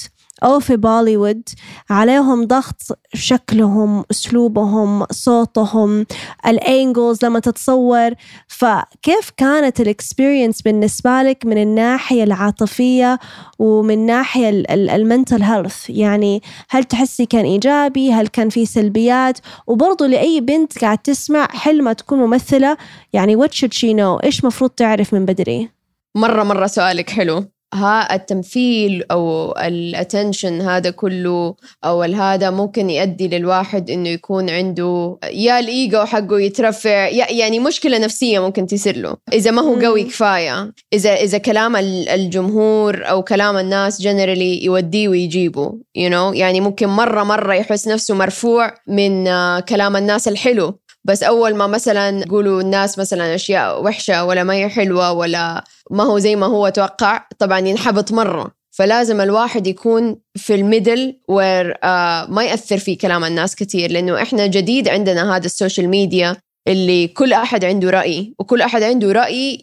أو 0.42 0.60
في 0.60 0.76
بوليوود 0.76 1.42
عليهم 1.90 2.44
ضغط 2.44 2.82
شكلهم 3.14 4.04
أسلوبهم 4.10 5.06
صوتهم 5.10 6.06
ال 6.46 6.58
angles 6.58 7.24
لما 7.24 7.38
تتصور. 7.40 8.10
فكيف 8.48 9.30
كانت 9.36 9.80
ال 9.80 9.88
experience 9.88 10.62
بالنسبة 10.62 11.22
لك 11.22 11.46
من 11.46 11.62
الناحية 11.62 12.24
العاطفية 12.24 13.18
ومن 13.58 14.06
ناحية 14.06 14.64
ال 14.70 14.81
mental 14.81 15.42
health 15.42 15.90
يعني 15.90 16.42
هل 16.70 16.84
تحسي 16.84 17.26
كان 17.26 17.44
إيجابي؟ 17.44 18.12
هل 18.12 18.26
كان 18.26 18.48
في 18.48 18.66
سلبيات؟ 18.66 19.38
وبرضو 19.66 20.04
لأي 20.04 20.40
بنت 20.40 20.78
قاعد 20.78 20.98
تسمع 20.98 21.48
حلمها 21.50 21.92
تكون 21.92 22.18
ممثلة؟ 22.18 22.76
يعني 23.12 23.36
what 23.36 23.50
should 23.50 23.72
she 23.74 23.94
know 23.96 24.24
إيش 24.24 24.44
مفروض 24.44 24.70
تعرف 24.70 25.14
من 25.14 25.24
بدري؟ 25.24 25.70
مرة 26.16 26.42
مرة 26.42 26.66
سؤالك 26.66 27.10
حلو. 27.10 27.44
ها 27.74 28.14
التمثيل 28.14 29.04
أو 29.10 29.52
الاتنشن 29.52 30.60
هذا 30.60 30.90
كله 30.90 31.54
أو 31.84 32.02
هذا 32.02 32.50
ممكن 32.50 32.90
يؤدي 32.90 33.28
للواحد 33.28 33.90
إنه 33.90 34.08
يكون 34.08 34.50
عنده 34.50 35.18
يا 35.32 35.58
الإيجو 35.58 36.04
حقه 36.04 36.40
يترفع 36.40 37.08
يعني 37.08 37.58
مشكلة 37.58 37.98
نفسية 37.98 38.38
ممكن 38.38 38.66
تصير 38.66 38.96
له. 38.96 39.16
إذا 39.32 39.50
ما 39.50 39.62
هو 39.62 39.74
قوي 39.74 40.04
كفاية. 40.04 40.72
إذا 40.92 41.14
إذا 41.14 41.38
كلام 41.38 41.76
الجمهور 41.76 43.08
أو 43.08 43.22
كلام 43.22 43.56
الناس 43.56 44.02
جنرالي 44.02 44.64
يوديه 44.64 45.08
ويجيبه 45.08 45.72
you 45.98 46.10
know? 46.10 46.36
يعني 46.36 46.60
ممكن 46.60 46.88
مرة 46.88 47.22
مرة 47.22 47.54
يحس 47.54 47.88
نفسه 47.88 48.14
مرفوع 48.14 48.74
من 48.86 49.28
آه، 49.28 49.60
كلام 49.60 49.96
الناس 49.96 50.28
الحلو. 50.28 50.78
بس 51.04 51.22
أول 51.22 51.54
ما 51.54 51.66
مثلا 51.66 52.18
يقولوا 52.18 52.60
الناس 52.60 52.98
مثلا 52.98 53.34
أشياء 53.34 53.84
وحشة 53.84 54.24
ولا 54.24 54.44
ما 54.44 54.54
هي 54.54 54.68
حلوة 54.68 55.12
ولا 55.12 55.64
ما 55.90 56.04
هو 56.04 56.18
زي 56.18 56.36
ما 56.36 56.46
هو 56.46 56.68
توقع 56.68 57.26
طبعا 57.38 57.58
ينحبط 57.58 58.12
مرة. 58.12 58.50
فلازم 58.70 59.20
الواحد 59.20 59.66
يكون 59.66 60.16
في 60.36 60.54
ال 60.54 60.64
middle 60.64 61.20
where 61.28 61.78
آه 61.84 62.26
ما 62.26 62.44
يأثر 62.44 62.78
في 62.78 62.96
كلام 62.96 63.24
الناس 63.24 63.56
كثير 63.56 63.90
لأنه 63.90 64.22
إحنا 64.22 64.46
جديد 64.46 64.88
عندنا 64.88 65.36
هذا 65.36 65.46
ال 65.46 65.52
social 65.52 65.88
media 65.88 66.36
اللي 66.68 67.08
كل 67.08 67.32
أحد 67.32 67.64
عنده 67.64 67.90
رأي 67.90 68.34
وكل 68.38 68.62
أحد 68.62 68.82
عنده 68.82 69.12
رأي 69.12 69.62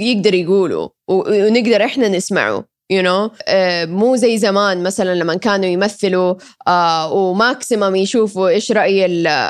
يقدر 0.00 0.34
يقوله 0.34 0.90
ونقدر 1.08 1.84
إحنا 1.84 2.08
نسمعه. 2.08 2.64
You 2.92 3.02
know? 3.02 3.30
uh, 3.30 3.88
مو 3.88 4.16
زي 4.16 4.38
زمان 4.38 4.82
مثلا 4.82 5.14
لما 5.14 5.34
كانوا 5.34 5.66
يمثلوا 5.66 6.34
uh, 6.68 7.12
و 7.12 7.22
maximum 7.22 7.96
يشوفوا 7.96 8.48
إيش 8.48 8.72
رأي 8.72 9.06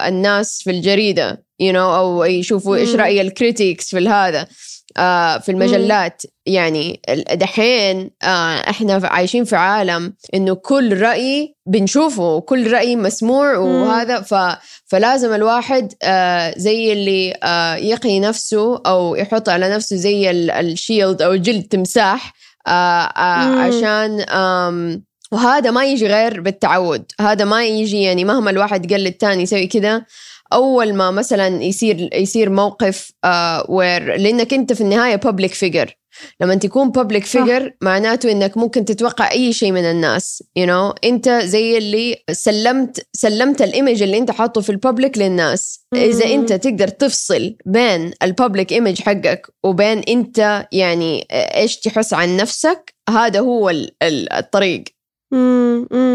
الناس 0.08 0.62
في 0.62 0.70
الجريدة 0.70 1.44
you 1.62 1.72
know 1.72 1.76
أو 1.76 2.24
يشوفوا 2.24 2.76
إيش 2.76 2.94
رأي 2.94 3.20
ال 3.20 3.29
critics 3.29 3.90
في 3.90 4.08
هذا 4.08 4.44
uh, 4.44 5.42
في 5.42 5.48
المجلات. 5.48 6.22
يعني 6.46 7.00
دحين 7.32 8.10
إحنا 8.22 9.00
عايشين 9.04 9.44
في 9.44 9.56
عالم 9.56 10.14
إنه 10.34 10.54
كل 10.54 11.00
رأي 11.00 11.54
بنشوفه 11.66 12.22
وكل 12.22 12.72
رأي 12.72 12.96
مسموع 12.96 13.56
وهذا 13.56 14.20
ف 14.20 14.34
فلازم 14.86 15.34
الواحد 15.34 15.92
زي 16.56 16.92
اللي 16.92 17.28
يقي 17.88 18.20
نفسه 18.20 18.82
أو 18.86 19.14
يحط 19.14 19.48
على 19.48 19.70
نفسه 19.70 19.96
زي 19.96 20.30
ال 20.30 20.43
shield 20.43 21.22
أو 21.22 21.36
جلد 21.36 21.62
تمساح 21.62 22.26
آه، 22.26 22.28
آه، 22.28 22.35
عشان 22.66 24.24
وهذا 25.32 25.70
ما 25.70 25.84
يجي 25.84 26.06
غير 26.06 26.40
بالتعود. 26.40 27.12
هذا 27.20 27.44
ما 27.44 27.66
يجي 27.66 28.02
يعني 28.02 28.24
مهما 28.24 28.50
الواحد 28.50 28.92
قال 28.92 29.00
للتاني 29.00 29.42
يسوي 29.42 29.66
كذا 29.66 30.04
أول 30.52 30.94
ما 30.94 31.10
مثلا 31.10 31.62
يصير 31.62 32.08
يصير 32.14 32.50
موقف 32.50 33.12
آه 33.24 33.66
where 33.68 34.16
لأنك 34.16 34.54
أنت 34.54 34.72
في 34.72 34.80
النهاية 34.80 35.16
public 35.16 35.54
figure 35.54 35.96
لما 36.40 36.54
تكون 36.54 36.90
public 36.90 37.24
figure 37.24 37.72
معناته 37.80 38.32
إنك 38.32 38.56
ممكن 38.56 38.84
تتوقع 38.84 39.30
أي 39.30 39.52
شيء 39.52 39.72
من 39.72 39.84
الناس 39.84 40.42
you 40.56 40.66
you 40.66 40.68
know? 40.68 40.94
أنت 41.04 41.28
زي 41.28 41.78
اللي 41.78 42.16
سلمت 42.32 43.06
سلمت 43.12 43.62
ال 43.62 43.69
image 43.69 44.02
اللي 44.02 44.18
أنت 44.18 44.30
حاطه 44.30 44.60
في 44.60 44.70
ال 44.70 44.77
public 44.77 45.18
للناس. 45.18 45.86
إذا 45.94 46.34
أنت 46.34 46.52
تقدر 46.52 46.88
تفصل 46.88 47.56
بين 47.66 48.12
ال 48.22 48.29
public 48.29 48.72
image 48.72 49.02
حقك 49.02 49.46
وبين 49.64 49.98
أنت 49.98 50.66
يعني 50.72 51.26
إيش 51.32 51.76
تحس 51.76 52.14
عن 52.14 52.36
نفسك 52.36 52.94
هذا 53.10 53.40
هو 53.40 53.72
الطريق. 54.02 54.84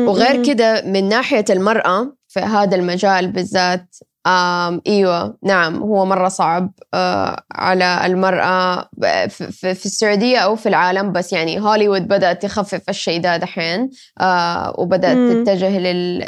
وغير 0.08 0.46
كده 0.46 0.82
من 0.86 1.10
ناحية 1.10 1.46
المرأة 1.50 2.18
في 2.28 2.40
هذا 2.40 2.76
المجال 2.76 3.28
بالذات 3.28 3.96
آم 4.28 4.82
إيوه 4.88 5.38
نعم 5.44 5.76
هو 5.84 6.06
مرة 6.06 6.28
صعب 6.28 6.72
آه 6.94 7.44
على 7.52 8.06
المرأة 8.06 8.90
في, 9.28 9.52
في 9.52 9.86
السعودية 9.86 10.38
أو 10.38 10.56
في 10.56 10.70
العالم 10.70 11.12
بس 11.12 11.34
يعني 11.34 11.60
هوليوود 11.60 12.08
بدأت 12.08 12.42
تخفف 12.42 12.90
الشيء 12.90 13.22
ده 13.22 13.38
دحين 13.38 13.90
آه 14.22 14.76
وبدأت 14.78 15.18
مم. 15.18 15.44
تتجه 15.44 15.80
لل 15.80 16.22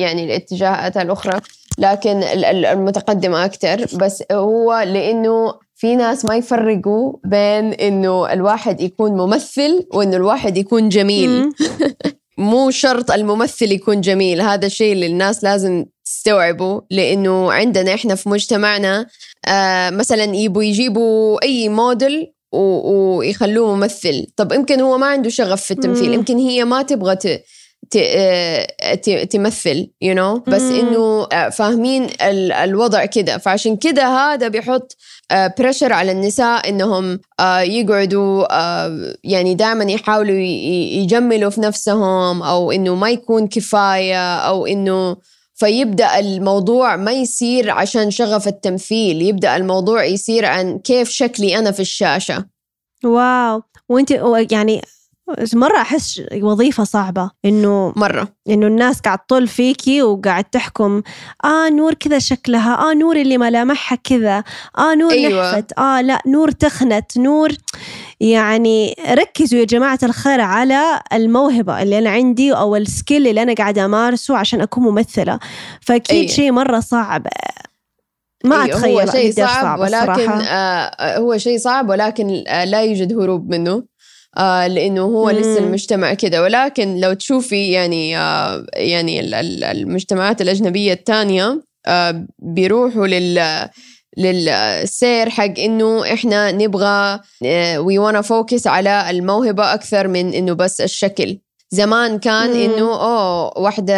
يعني 0.00 0.24
الاتجاهات 0.24 0.96
الأخرى 0.96 1.40
لكن 1.78 2.22
المتقدمة 2.22 3.44
أكثر 3.44 3.86
بس 3.96 4.24
هو 4.32 4.78
لأنه 4.86 5.54
في 5.74 5.96
ناس 5.96 6.24
ما 6.24 6.36
يفرقوا 6.36 7.12
بين 7.24 7.72
إنه 7.72 8.32
الواحد 8.32 8.80
يكون 8.80 9.12
ممثل 9.12 9.86
وإنه 9.94 10.16
الواحد 10.16 10.56
يكون 10.56 10.88
جميل. 10.88 11.50
مو 12.38 12.70
شرط 12.70 13.10
الممثل 13.10 13.72
يكون 13.72 14.00
جميل 14.00 14.40
هذا 14.40 14.66
الشيء 14.66 14.92
اللي 14.92 15.06
الناس 15.06 15.44
لازم 15.44 15.84
تستوعبوا؟ 16.04 16.80
لأنه 16.90 17.52
عندنا 17.52 17.94
إحنا 17.94 18.14
في 18.14 18.28
مجتمعنا 18.28 19.06
آه 19.46 19.90
مثلا 19.90 20.24
يبوا 20.24 20.62
يجيبوا 20.62 21.42
أي 21.42 21.68
موديل 21.68 22.32
ويخلوه 22.52 23.74
ممثل. 23.74 24.26
طب 24.36 24.52
يمكن 24.52 24.80
هو 24.80 24.98
ما 24.98 25.06
عنده 25.06 25.30
شغف 25.30 25.62
في 25.62 25.70
التمثيل 25.70 26.14
يمكن 26.14 26.38
هي 26.38 26.64
ما 26.64 26.82
تبغى 26.82 27.16
آه، 27.96 28.94
تمثل 29.30 29.90
you 30.04 30.14
know 30.16 30.50
بس 30.50 30.62
إنه 30.62 31.28
آه، 31.32 31.48
فاهمين 31.48 32.06
الوضع 32.22 33.04
كده. 33.04 33.38
فعشان 33.38 33.76
كده 33.76 34.06
هذا 34.06 34.48
بيحط 34.48 34.96
بريشر 35.58 35.92
على 35.92 36.12
النساء 36.12 36.68
إنهم 36.68 37.20
يقعدوا 37.60 38.46
يعني 39.24 39.54
دائما 39.54 39.84
يحاولوا 39.92 40.36
يجملوا 41.00 41.50
في 41.50 41.60
نفسهم 41.60 42.42
أو 42.42 42.72
إنه 42.72 42.94
ما 42.94 43.10
يكون 43.10 43.48
كفاية 43.48 44.36
أو 44.36 44.66
إنه 44.66 45.16
فيبدأ 45.54 46.18
الموضوع 46.18 46.96
ما 46.96 47.12
يصير 47.12 47.70
عشان 47.70 48.10
شغف 48.10 48.48
التمثيل 48.48 49.22
يبدأ 49.22 49.56
الموضوع 49.56 50.04
يصير 50.04 50.44
عن 50.44 50.78
كيف 50.78 51.10
شكلي 51.10 51.58
أنا 51.58 51.72
في 51.72 51.80
الشاشة. 51.80 52.44
wow. 53.04 53.62
وانت 53.88 54.10
يعني 54.52 54.82
مرة 55.54 55.76
أحس 55.76 56.22
وظيفة 56.42 56.84
صعبة. 56.84 57.30
إنه 57.44 57.92
مرة. 57.96 58.28
إنه 58.48 58.66
الناس 58.66 59.00
قاعد 59.00 59.18
تطل 59.18 59.48
فيكي 59.48 60.02
وقاعد 60.02 60.44
تحكم 60.44 61.02
آه 61.44 61.68
نور 61.68 61.94
كذا 61.94 62.18
شكلها 62.18 62.90
آه 62.90 62.94
نور 62.94 63.16
اللي 63.16 63.38
ملامحها 63.38 63.98
كذا 64.04 64.44
آه 64.78 64.94
نور 64.94 65.12
أيوة. 65.12 65.50
نحفت 65.52 65.78
آه 65.78 66.00
لا 66.00 66.22
نور 66.26 66.50
تخنت 66.50 67.18
نور 67.18 67.52
يعني 68.20 68.96
ركزوا 69.10 69.58
يا 69.58 69.64
جماعة 69.64 69.98
الخير 70.02 70.40
على 70.40 71.00
الموهبة 71.12 71.82
اللي 71.82 71.98
أنا 71.98 72.10
عندي 72.10 72.52
أو 72.52 72.76
ال 72.76 72.84
skill 72.84 73.26
اللي 73.26 73.42
أنا 73.42 73.54
قاعدة 73.54 73.84
أمارسه 73.84 74.36
عشان 74.36 74.60
أكون 74.60 74.82
ممثلة. 74.82 75.38
فأكيد 75.80 76.16
أيوة. 76.20 76.32
شيء 76.32 76.52
مرة 76.52 76.80
صعب. 76.80 77.26
ما 78.44 78.62
أيوة 78.64 78.76
أتخيل 78.76 78.98
هو 79.00 79.06
شيء 79.12 79.32
صعب, 79.32 79.62
صعب 79.62 79.80
ولكن 79.80 80.30
آه 80.30 81.18
هو 81.18 81.38
شيء 81.38 81.58
صعب 81.58 81.88
ولكن 81.88 82.44
آه 82.48 82.64
لا 82.64 82.82
يوجد 82.82 83.12
هروب 83.18 83.50
منه. 83.50 83.82
آه 84.38 84.66
لإنه 84.66 85.02
هو 85.02 85.24
مم. 85.24 85.30
لسه 85.38 85.58
المجتمع 85.58 86.14
كده 86.14 86.42
ولكن 86.42 87.00
لو 87.00 87.12
تشوفي 87.12 87.70
يعني 87.70 88.18
آه 88.18 88.66
يعني 88.74 89.20
المجتمعات 89.70 90.40
الأجنبية 90.42 90.92
الثانية 90.92 91.62
آه 91.86 92.26
بيروحوا 92.38 93.06
لل 93.06 93.68
للسير 94.16 95.30
حق 95.30 95.58
إنه 95.58 96.12
إحنا 96.12 96.52
نبغى 96.52 97.20
we 97.76 97.98
wanna 97.98 98.20
focus 98.20 98.66
على 98.66 99.10
الموهبة 99.10 99.74
أكثر 99.74 100.08
من 100.08 100.34
إنه 100.34 100.52
بس 100.52 100.80
الشكل 100.80 101.38
زمان 101.74 102.18
كان. 102.18 102.50
إنه 102.50 102.94
أوه 102.94 103.58
واحدة 103.58 103.94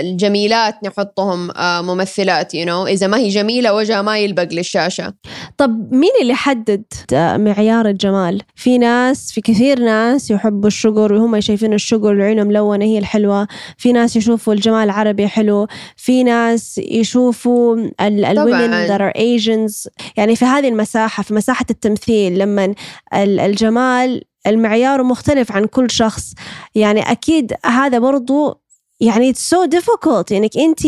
الجميلات 0.00 0.74
نحطهم 0.84 1.50
آه، 1.50 1.80
ممثلات 1.82 2.54
يو 2.54 2.64
you 2.64 2.68
know? 2.68 2.88
إذا 2.88 3.06
ما 3.06 3.18
هي 3.18 3.28
جميلة 3.28 3.74
وجهها 3.74 4.02
ما 4.02 4.18
يلبق 4.18 4.48
للشاشة. 4.52 5.14
طب 5.58 5.94
مين 5.94 6.10
اللي 6.22 6.34
حدد 6.34 6.84
معيار 7.12 7.88
الجمال؟ 7.88 8.42
في 8.54 8.78
ناس 8.78 9.32
في 9.32 9.40
كثير 9.40 9.80
ناس 9.80 10.30
يحبوا 10.30 10.68
الشجر 10.68 11.12
وهم 11.12 11.40
شايفين 11.40 11.72
الشجر 11.74 12.14
وعينهم 12.14 12.46
ملونة 12.46 12.84
هي 12.84 12.98
الحلوة. 12.98 13.48
في 13.78 13.92
ناس 13.92 14.16
يشوفوا 14.16 14.54
الجمال 14.54 14.84
العربي 14.84 15.28
حلو. 15.28 15.66
في 15.96 16.22
ناس 16.24 16.78
يشوفوا 16.78 17.76
الومن 18.00 18.88
that 18.88 19.00
are 19.00 19.12
Asians. 19.16 19.88
يعني 20.16 20.36
في 20.36 20.44
هذه 20.44 20.68
المساحة 20.68 21.22
في 21.22 21.34
مساحة 21.34 21.66
التمثيل 21.70 22.38
لما 22.38 22.74
الجمال 23.14 24.22
المعيار 24.46 25.02
مختلف 25.02 25.52
عن 25.52 25.64
كل 25.64 25.90
شخص. 25.90 26.34
يعني 26.74 27.10
أكيد 27.10 27.52
هذا 27.66 27.98
برضو 27.98 28.62
يعني 29.00 29.32
it's 29.32 29.36
so 29.36 29.78
difficult. 29.78 30.32
انك 30.32 30.56
أنت 30.56 30.80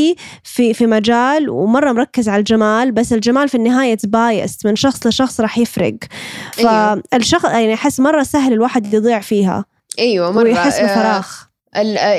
في 0.44 0.74
في 0.74 0.86
مجال 0.86 1.50
ومرة 1.50 1.92
مركز 1.92 2.28
على 2.28 2.38
الجمال 2.38 2.92
بس 2.92 3.12
الجمال 3.12 3.48
في 3.48 3.54
النهاية 3.54 3.98
بايست 4.04 4.66
من 4.66 4.76
شخص 4.76 5.06
لشخص 5.06 5.40
راح 5.40 5.58
يفرق. 5.58 5.94
أيوه. 6.58 7.02
فالشخص 7.12 7.44
يعني 7.44 7.74
أحس 7.74 8.00
مرة 8.00 8.22
سهل 8.22 8.52
الواحد 8.52 8.94
يضيع 8.94 9.20
فيها. 9.20 9.64
أيوه 9.98 10.32
مرة. 10.32 10.42
ويحس 10.42 10.80
بفراغ. 10.80 11.26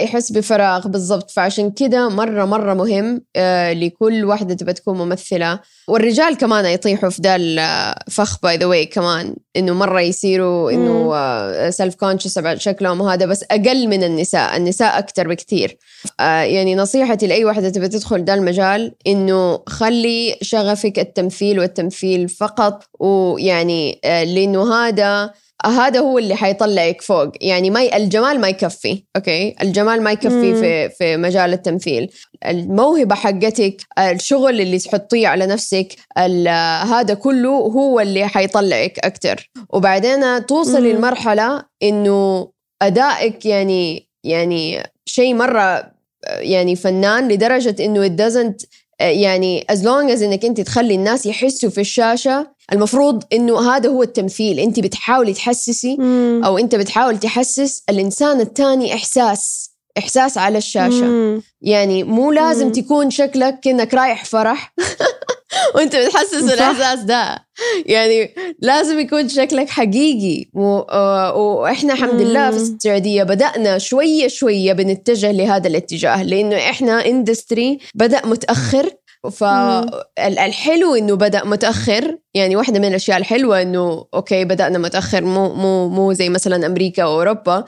يحس 0.03 0.31
بفراغ 0.31 0.87
بالضبط. 0.87 1.31
فعشان 1.31 1.71
كده 1.71 2.09
مرة 2.09 2.45
مرة 2.45 2.73
مهم 2.73 3.21
آه، 3.35 3.73
لكل 3.73 4.25
واحدة 4.25 4.53
تبى 4.53 4.73
تكون 4.73 4.97
ممثلة. 4.97 5.59
والرجال 5.87 6.37
كمان 6.37 6.65
يطيحوا 6.65 7.09
في 7.09 7.21
ذا 7.21 7.35
الفخ 7.35 8.39
by 8.43 8.57
the 8.57 8.65
way 8.65 8.85
كمان. 8.85 9.35
إنه 9.57 9.73
مرة 9.73 10.01
يصيروا 10.01 10.71
إنه 10.71 11.69
self-conscious 11.69 12.39
about 12.39 12.57
شكلهم 12.57 13.01
وهذا 13.01 13.25
بس 13.25 13.43
أقل 13.51 13.87
من 13.87 14.03
النساء، 14.03 14.57
النساء 14.57 14.99
أكثر 14.99 15.27
بكثير. 15.27 15.77
آه، 16.19 16.41
يعني 16.41 16.75
نصيحتي 16.75 17.27
لأي 17.27 17.45
واحدة 17.45 17.69
تبى 17.69 17.87
تدخل 17.87 18.23
ذا 18.23 18.33
المجال 18.33 18.91
إنه 19.07 19.59
خلي 19.67 20.35
شغفك 20.41 20.99
التمثيل 20.99 21.59
والتمثيل 21.59 22.29
فقط. 22.29 22.83
ويعني 22.99 23.99
آه، 24.05 24.23
لأنه 24.23 24.73
هذا 24.73 25.31
هذا 25.65 25.99
هو 25.99 26.17
اللي 26.17 26.35
حيطلعك 26.35 27.01
فوق 27.01 27.31
يعني 27.41 27.69
ما 27.69 27.97
الجمال 27.97 28.39
ما 28.39 28.49
يكفي 28.49 29.03
okay 29.15 29.55
الجمال 29.61 30.01
ما 30.01 30.11
يكفي 30.11 30.53
مم. 30.53 30.61
في 30.61 30.89
في 30.89 31.17
مجال 31.17 31.53
التمثيل 31.53 32.11
الموهبة 32.45 33.15
حقتك 33.15 33.77
الشغل 33.99 34.61
اللي 34.61 34.79
تحطيه 34.79 35.27
على 35.27 35.45
نفسك 35.45 35.95
هذا 36.17 37.13
كله 37.13 37.49
هو 37.49 37.99
اللي 37.99 38.27
حيطلعك 38.27 38.99
أكتر 38.99 39.51
وبعدين 39.69 40.45
توصلي. 40.45 40.93
لمرحله 40.93 41.63
إنه 41.83 42.49
أدائك 42.81 43.45
يعني 43.45 44.09
يعني 44.23 44.83
شيء 45.05 45.33
مرة 45.33 45.91
يعني 46.27 46.75
فنان 46.75 47.27
لدرجة 47.27 47.75
إنه 47.79 48.07
it 48.07 48.11
doesn't 48.11 48.65
يعني 48.99 49.65
as 49.71 49.75
long 49.75 50.09
as 50.17 50.21
إنك 50.21 50.45
أنت 50.45 50.61
تخلي 50.61 50.95
الناس 50.95 51.25
يحسوا 51.25 51.69
في 51.69 51.81
الشاشة 51.81 52.47
المفروض 52.73 53.23
إنه 53.33 53.75
هذا 53.75 53.89
هو 53.89 54.03
التمثيل 54.03 54.59
أنت 54.59 54.79
بتحاولي 54.79 55.33
تحسسي 55.33 55.97
مم. 55.99 56.41
أو 56.45 56.57
أنت 56.57 56.75
بتحاول 56.75 57.19
تحسس 57.19 57.83
الإنسان 57.89 58.41
الثاني 58.41 58.93
إحساس 58.93 59.71
إحساس 59.97 60.37
على 60.37 60.57
الشاشة 60.57 61.05
مم. 61.05 61.41
يعني 61.61 62.03
مو 62.03 62.31
لازم 62.31 62.65
مم. 62.65 62.71
تكون 62.71 63.09
شكلك 63.09 63.59
كأنك 63.59 63.93
رايح 63.93 64.25
فرح 64.25 64.73
وانت 65.75 65.95
بتحسس. 65.95 66.53
الإحساس 66.53 66.99
ده 66.99 67.45
يعني 67.85 68.35
لازم 68.59 68.99
يكون 68.99 69.29
شكلك 69.29 69.69
حقيقي 69.69 70.45
و... 70.53 70.77
آه، 70.79 71.35
وإحنا 71.35 71.93
الحمد 71.93 72.21
لله 72.21 72.51
في. 72.51 72.57
السعودية 72.57 73.23
بدأنا 73.23 73.77
شوية 73.77 74.27
شوية 74.27 74.73
بنتجه 74.73 75.31
لهذا 75.31 75.67
الاتجاه 75.67 76.23
لأنه 76.23 76.55
إحنا 76.55 77.05
industry 77.05 77.79
بدأ 77.95 78.25
متأخر 78.25 78.89
فالحلو 79.29 80.95
إنه 80.95 81.15
بدأ 81.15 81.45
متأخر. 81.45 82.17
يعني 82.33 82.55
واحدة 82.55 82.79
من 82.79 82.85
الأشياء 82.87 83.17
الحلوة 83.17 83.61
إنه 83.61 84.05
okay 84.13 84.45
بدأنا 84.45 84.77
متأخر 84.77 85.23
مو 85.23 85.53
مو 85.53 85.89
مو 85.89 86.13
زي 86.13 86.29
مثلا 86.29 86.65
أمريكا 86.65 87.05
واوروبا 87.05 87.63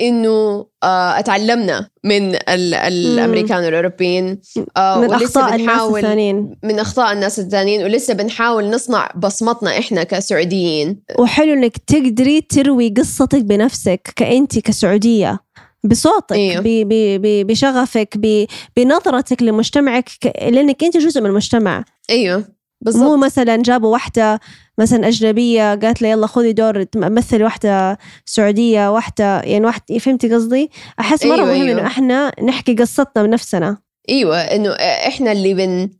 إنه 0.00 0.66
آه 0.82 1.18
اتعلمنا 1.18 1.88
من 2.04 2.34
ال- 2.34 2.74
الأمريكان 2.74 3.64
والأوروبيين. 3.64 4.40
آه 4.76 4.98
من 5.00 5.08
ولسه 5.10 5.24
أخطاء 5.24 5.44
الناس 5.54 5.60
بنحاول- 5.60 5.98
الثانيين. 5.98 6.56
من 6.62 6.78
أخطاء 6.78 7.12
الناس 7.12 7.38
الثانيين 7.38 7.82
ولسه 7.84 8.14
بنحاول 8.14 8.70
نصنع 8.70 9.10
بصمتنا 9.16 9.78
إحنا 9.78 10.02
كسعوديين. 10.02 11.02
وحلو 11.18 11.52
إنك 11.52 11.76
تقدري 11.78 12.40
تروي 12.40 12.94
قصتك 12.96 13.42
بنفسك 13.42 14.12
كأنت 14.16 14.58
كسعودية. 14.58 15.38
بصوتك 15.84 16.32
أيوه. 16.36 16.62
ب- 16.62 16.88
ب- 16.88 17.22
ب- 17.22 17.46
بشغفك 17.46 18.14
ب- 18.16 18.46
بنظرتك 18.76 19.42
لمجتمعك 19.42 20.08
لانك 20.42 20.84
انت 20.84 20.96
جزء 20.96 21.20
من 21.20 21.26
المجتمع 21.26 21.84
إيوه 22.10 22.36
مو 22.38 22.44
بالضبط 22.80 23.18
مثلا 23.18 23.56
جابوا 23.62 23.92
واحدة 23.92 24.40
مثلا 24.78 25.08
أجنبية 25.08 25.74
قالت 25.74 26.02
لي 26.02 26.10
يلا 26.10 26.26
خذي 26.26 26.52
دور 26.52 26.84
مثلي 26.96 27.44
واحدة 27.44 27.98
سعودية 28.26 28.90
واحدة 28.90 29.40
يعني 29.40 29.66
واحدة 29.66 29.98
فهمتي 29.98 30.34
قصدي؟ 30.34 30.70
أحس 31.00 31.24
مرة 31.24 31.34
أيوه، 31.34 31.46
مهم 31.46 31.62
أيوه. 31.62 31.80
إنه 31.80 31.86
إحنا 31.86 32.32
نحكي 32.42 32.74
قصتنا 32.74 33.22
بنفسنا 33.22 33.76
إيوه 34.08 34.38
إنه 34.40 34.70
إحنا 34.72 35.32
اللي 35.32 35.54
بن 35.54 35.90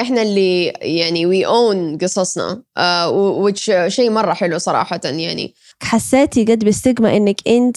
إحنا 0.00 0.22
اللي 0.22 0.66
يعني 0.68 1.26
we 1.26 1.46
own 1.46 1.98
قصصنا 1.98 2.62
uh, 2.78 3.46
which 3.46 3.70
شيء 3.88 4.10
مرة 4.10 4.32
حلو 4.32 4.58
صراحة 4.58 5.00
يعني 5.04 5.54
حسيتي 5.82 6.44
قد 6.44 6.64
بال 6.64 6.77
stigma 6.77 7.16
إنك 7.16 7.48
أنت 7.48 7.76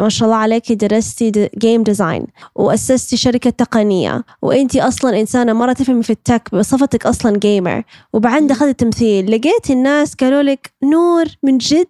ما 0.00 0.08
شاء 0.08 0.26
الله 0.28 0.36
عليكي 0.38 0.74
درستي 0.74 1.48
game 1.58 1.82
design 1.82 2.26
وأسستي 2.54 3.16
شركة 3.16 3.50
تقنية. 3.50 4.24
وأنت 4.42 4.76
أصلا 4.76 5.20
إنسانة 5.20 5.52
مرة 5.52 5.72
تفهمي 5.72 6.02
في 6.02 6.10
ال 6.10 6.18
tech 6.18 6.48
بصفتك 6.54 7.06
أصلا 7.06 7.38
gamer 7.38 7.82
وبعدين 8.12 8.46
دخلت 8.46 8.80
تمثيل. 8.80 9.30
لقيت 9.30 9.70
الناس 9.70 10.14
قالوا 10.14 10.42
لك 10.42 10.72
نور 10.84 11.24
من 11.42 11.58
جد 11.58 11.86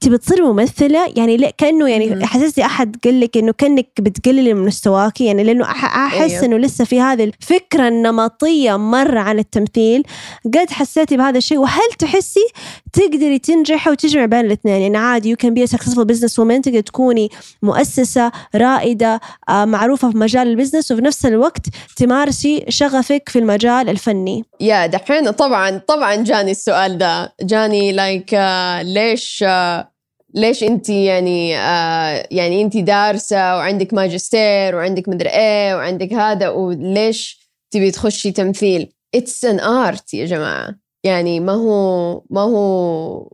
تبي 0.00 0.18
تصيري 0.18 0.42
ممثلة؟ 0.42 1.12
يعني 1.16 1.36
لا 1.36 1.50
كأنه 1.50 1.88
يعني. 1.88 2.26
حسستي 2.26 2.64
أحد 2.64 2.96
قال 3.04 3.20
لك 3.20 3.36
إنه 3.36 3.52
كأنك 3.52 3.88
بتقللي 4.00 4.54
من 4.54 4.64
مستواكي 4.66 5.24
يعني 5.24 5.44
لأنه 5.44 5.64
أح- 5.64 5.84
أحس 5.84 6.30
أيوه. 6.32 6.44
إنه 6.44 6.56
لسه 6.58 6.84
في 6.84 7.00
هذه 7.00 7.24
الفكرة 7.24 7.88
النمطية 7.88 8.76
مرة 8.76 9.20
عن 9.20 9.38
التمثيل. 9.38 10.02
قد 10.44 10.70
حسيتي 10.70 11.16
بهذا 11.16 11.38
الشيء؟ 11.38 11.58
وهل 11.58 11.92
تحسي 11.98 12.46
تقدري 12.92 13.38
تنجحي 13.38 13.90
وتجمع 13.90 14.24
بين 14.24 14.40
الاثنين. 14.40 14.82
يعني 14.82 14.96
عادي 14.96 15.34
you 15.34 15.38
can 15.38 15.50
be 15.50 15.68
a 15.68 15.76
successful 15.76 16.04
business 16.04 16.32
woman 16.32 16.60
تقدر 16.62 16.80
تكوني 16.80 17.28
مؤسسة 17.62 18.32
رائدة 18.54 19.20
آه، 19.48 19.64
معروفة 19.64 20.10
في 20.10 20.16
مجال 20.16 20.48
البزنس 20.48 20.92
وفي 20.92 21.02
نفس 21.02 21.26
الوقت 21.26 21.66
تمارسي 21.96 22.64
شغفك 22.68 23.28
في 23.28 23.38
المجال 23.38 23.88
الفني. 23.88 24.44
يا 24.60 24.86
دحين 24.86 25.30
طبعا 25.30 25.78
طبعا 25.78 26.14
جاني 26.14 26.50
السؤال 26.50 26.98
ده. 26.98 27.34
جاني 27.40 27.92
like 27.92 28.34
ليش 28.82 29.44
uh, 29.44 29.84
ليش 30.34 30.62
أنت 30.62 30.88
يعني 30.88 31.54
uh, 31.56 32.26
يعني 32.30 32.62
أنت 32.62 32.76
دارسة 32.76 33.56
وعندك 33.56 33.94
ماجستير 33.94 34.76
وعندك 34.76 35.08
مدري 35.08 35.28
إيه 35.28 35.74
وعندك 35.74 36.12
هذا 36.12 36.48
وليش 36.48 37.48
تبي 37.70 37.90
تخشي 37.90 38.32
تمثيل؟ 38.32 38.92
it's 39.14 39.44
an 39.44 39.60
art 39.60 40.14
يا 40.14 40.26
جماعة. 40.26 40.81
يعني 41.04 41.40
ما 41.40 41.52
هو 41.52 42.22
ما 42.30 42.40
هو 42.40 43.28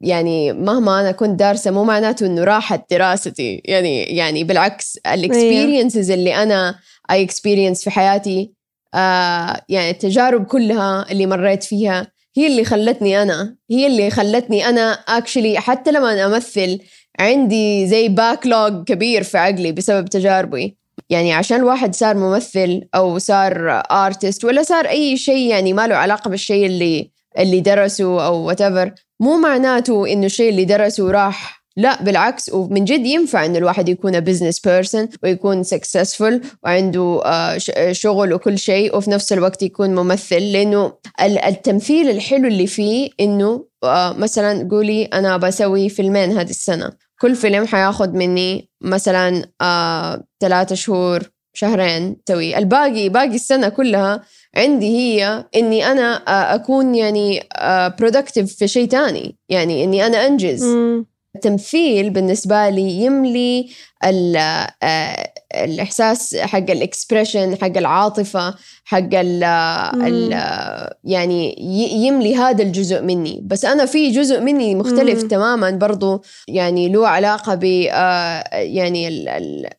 يعني 0.00 0.52
مهما 0.52 1.00
أنا 1.00 1.12
كنت 1.12 1.38
دارسة 1.38 1.70
مو 1.70 1.84
معناته 1.84 2.26
إنه 2.26 2.44
راحت 2.44 2.90
دراستي. 2.90 3.62
يعني 3.64 4.02
يعني 4.02 4.44
بالعكس 4.44 4.98
ال 5.06 5.15
experiences 5.15 6.10
اللي 6.10 6.42
أنا 6.42 6.78
اي 7.10 7.22
experience 7.22 7.84
في 7.84 7.90
حياتي 7.90 8.52
آه 8.94 9.60
يعني 9.68 9.90
التجارب 9.90 10.46
كلها 10.46 11.06
اللي 11.12 11.26
مريت 11.26 11.64
فيها 11.64 12.12
هي 12.36 12.46
اللي 12.46 12.64
خلتني 12.64 13.22
أنا 13.22 13.56
هي 13.70 13.86
اللي 13.86 14.10
خلتني 14.10 14.68
أنا 14.68 14.92
actually 14.92 15.60
حتى 15.60 15.90
لما 15.90 16.12
أنا 16.12 16.26
أمثل 16.26 16.78
عندي 17.20 17.86
زي 17.86 18.08
backlog 18.08 18.84
كبير 18.84 19.22
في 19.22 19.38
عقلي 19.38 19.72
بسبب 19.72 20.08
تجاربي. 20.08 20.78
يعني 21.10 21.32
عشان 21.32 21.56
الواحد 21.56 21.94
صار 21.94 22.16
ممثل 22.16 22.88
أو 22.94 23.18
صار 23.18 23.82
artist 23.90 24.44
ولا 24.44 24.62
صار 24.62 24.86
أي 24.86 25.16
شيء 25.16 25.50
يعني 25.50 25.72
ما 25.72 25.86
له 25.86 25.94
علاقة 25.94 26.30
بالشيء 26.30 26.66
اللي 26.66 27.11
اللي 27.38 27.60
درسه 27.60 28.26
أو 28.26 28.52
whatever 28.54 28.90
مو 29.20 29.36
معناته 29.36 30.12
إنه 30.12 30.26
الشيء 30.26 30.50
اللي 30.50 30.64
درسه 30.64 31.10
راح 31.10 31.62
لا 31.76 32.02
بالعكس 32.02 32.52
ومن 32.52 32.84
جد 32.84 33.06
ينفع 33.06 33.44
إنه 33.46 33.58
الواحد 33.58 33.88
يكون 33.88 34.20
business 34.20 34.60
person 34.60 35.08
ويكون 35.22 35.62
successful 35.62 36.34
وعنده 36.64 37.20
آه، 37.24 37.58
شغل 37.92 38.32
وكل 38.32 38.58
شيء 38.58 38.96
وفي 38.96 39.10
نفس 39.10 39.32
الوقت 39.32 39.62
يكون 39.62 39.94
ممثل. 39.94 40.52
لأنه 40.52 40.92
ال- 41.22 41.38
التمثيل 41.44 42.10
الحلو 42.10 42.48
اللي 42.48 42.66
فيه 42.66 43.10
إنه 43.20 43.66
آه، 43.84 44.12
مثلا 44.12 44.68
قولي 44.70 45.04
أنا 45.04 45.36
بسوي 45.36 45.88
فيلمين 45.88 46.38
هذه 46.38 46.50
السنة. 46.50 46.92
كل 47.20 47.34
فيلم 47.36 47.66
حياخد 47.66 48.14
مني 48.14 48.68
مثلا 48.80 49.44
آه، 49.60 50.24
ثلاثة 50.40 50.74
شهور 50.74 51.22
شهرين 51.54 52.16
سوي 52.28 52.58
الباقي 52.58 53.08
باقي 53.08 53.34
السنة 53.34 53.68
كلها 53.68 54.22
عندي 54.56 54.86
هي 54.86 55.44
إني 55.56 55.86
أنا 55.86 56.22
آه، 56.28 56.54
أكون 56.54 56.94
يعني 56.94 57.40
productive 57.98 58.54
في 58.56 58.68
شيء 58.68 58.88
تاني. 58.88 59.36
يعني 59.48 59.84
إني 59.84 60.06
أنا 60.06 60.26
أنجز. 60.26 60.64
مم. 60.64 61.06
التمثيل 61.36 62.10
بالنسبة 62.10 62.68
لي 62.68 62.90
يملي 62.90 63.68
آه، 64.04 65.32
الإحساس 65.54 66.36
حق 66.36 66.70
ال 66.70 66.78
expression 66.78 67.56
حق 67.62 67.76
العاطفة 67.76 68.54
حق 68.84 69.08
ال 69.14 69.44
ال 69.44 70.32
يعني 71.04 71.56
يملي 72.06 72.36
هذا 72.36 72.62
الجزء 72.62 73.02
مني. 73.02 73.40
بس 73.44 73.64
أنا 73.64 73.86
في 73.86 74.10
جزء 74.10 74.40
مني 74.40 74.74
مختلف 74.74 75.22
مم. 75.22 75.28
تماما. 75.28 75.70
برضو 75.70 76.22
يعني 76.48 76.88
له 76.88 77.08
علاقة 77.08 77.54
ب 77.54 77.64
آه، 77.90 78.44
يعني 78.54 79.08
ال- 79.08 79.28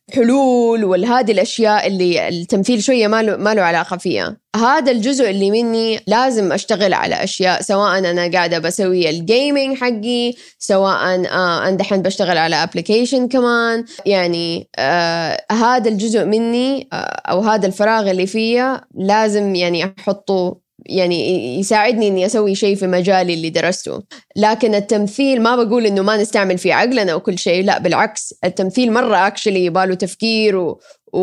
الحلول 0.09 0.83
والهذه 0.83 1.31
الأشياء 1.31 1.87
اللي 1.87 2.27
التمثيل 2.29 2.83
شوية 2.83 3.07
ما 3.07 3.21
له 3.23 3.37
ما 3.37 3.53
له 3.53 3.61
علاقة 3.61 3.97
فيها. 3.97 4.42
هذا 4.55 4.91
الجزء 4.91 5.29
اللي 5.29 5.51
مني 5.51 5.99
لازم 6.07 6.51
أشتغل 6.51 6.93
على 6.93 7.23
أشياء 7.23 7.61
سواء 7.61 7.99
أنا 7.99 8.31
قاعدة 8.31 8.59
بسوي 8.59 9.09
ال 9.09 9.19
gaming 9.19 9.77
حقي 9.77 10.33
سواء 10.59 11.25
آه 11.25 11.67
أنا 11.67 11.77
دحين 11.77 12.01
بشتغل 12.01 12.37
على 12.37 12.55
application 12.55 13.27
كمان. 13.27 13.85
يعني 14.05 14.69
آه 14.77 15.45
هذا 15.51 15.89
الجزء 15.89 16.25
مني 16.25 16.87
آه 16.93 16.95
أو 16.95 17.39
هذا 17.41 17.67
الفراغ 17.67 18.11
اللي 18.11 18.27
فيا 18.27 18.81
لازم 18.95 19.55
يعني 19.55 19.93
أحطه 19.99 20.62
يعني 20.85 21.59
يساعدني 21.59 22.07
إني 22.07 22.25
أسوي 22.25 22.55
شيء 22.55 22.75
في 22.75 22.87
مجالي 22.87 23.33
اللي 23.33 23.49
درسته. 23.49 24.03
لكن 24.35 24.75
التمثيل 24.75 25.41
ما 25.41 25.55
بقول 25.63 25.85
إنه 25.85 26.01
ما 26.01 26.17
نستعمل 26.17 26.57
فيه 26.57 26.73
عقلنا 26.73 27.15
وكل 27.15 27.37
شيء 27.37 27.63
لا 27.65 27.79
بالعكس. 27.79 28.33
التمثيل 28.43 28.91
مرة 28.93 29.27
actually 29.27 29.65
يباله 29.65 29.95
تفكير 29.95 30.55
و 30.57 30.79
و- 31.13 31.19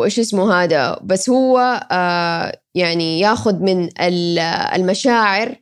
وإيش 0.00 0.18
اسمه 0.18 0.54
هذا؟ 0.62 1.00
بس 1.02 1.30
هو 1.30 1.58
آه 1.92 2.52
يعني 2.74 3.20
ياخذ 3.20 3.54
من 3.54 3.84
ال- 4.00 4.38
المشاعر. 4.74 5.54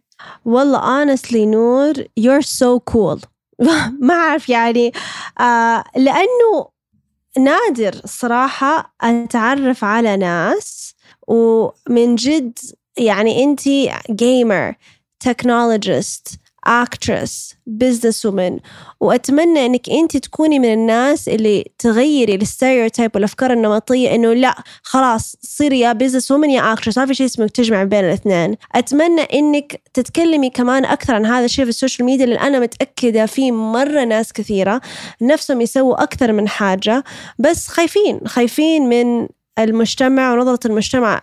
والله 0.44 0.80
honestly 1.16 1.36
نور 1.36 1.92
you're 2.20 2.44
so 2.44 2.80
cool. 2.92 3.20
ما 4.06 4.14
أعرف 4.14 4.48
يعني 4.48 4.92
آه 5.40 5.84
لأنه 5.96 6.68
نادر 7.38 8.00
الصراحة 8.04 8.94
أتعرف 9.00 9.84
على 9.84 10.16
ناس 10.16 10.94
ومن 11.28 12.14
جد 12.14 12.58
يعني 12.96 13.44
أنت 13.44 13.60
gamer 14.10 14.74
technologist 15.20 16.38
actress 16.68 17.54
business 17.68 18.24
woman 18.24 18.60
وأتمنى 19.00 19.66
أنك 19.66 19.90
أنت 19.90 20.16
تكوني 20.16 20.58
من 20.58 20.72
الناس 20.72 21.28
اللي 21.28 21.70
تغيري 21.78 22.38
ال 22.38 22.45
stereotype 22.45 23.10
والأفكار 23.14 23.52
النمطية 23.52 24.14
أنه 24.14 24.32
لا 24.32 24.54
خلاص 24.82 25.36
صيري 25.42 25.80
يا 25.80 25.92
business 25.92 26.24
woman 26.24 26.48
يا 26.48 26.74
actress 26.74 26.98
ما 26.98 27.06
في 27.06 27.14
شيء 27.14 27.26
اسمه 27.26 27.46
تجمع 27.46 27.84
بين 27.84 28.04
الاثنين. 28.04 28.56
أتمنى 28.74 29.22
أنك 29.22 29.80
تتكلمي 29.94 30.50
كمان 30.50 30.84
أكثر 30.84 31.14
عن 31.14 31.26
هذا 31.26 31.44
الشيء 31.44 31.64
في 31.64 31.70
السوشيال 31.70 32.06
ميديا 32.06 32.26
لأن 32.26 32.38
أنا 32.38 32.60
متأكدة 32.60 33.26
في 33.26 33.52
مرة 33.52 34.04
ناس 34.04 34.32
كثيرة 34.32 34.80
نفسهم 35.22 35.60
يسووا 35.60 36.02
أكثر 36.02 36.32
من 36.32 36.48
حاجة. 36.48 37.04
بس 37.38 37.68
خايفين 37.68 38.20
خايفين 38.26 38.88
من 38.88 39.28
المجتمع 39.58 40.32
ونظرة 40.32 40.66
المجتمع 40.66 41.20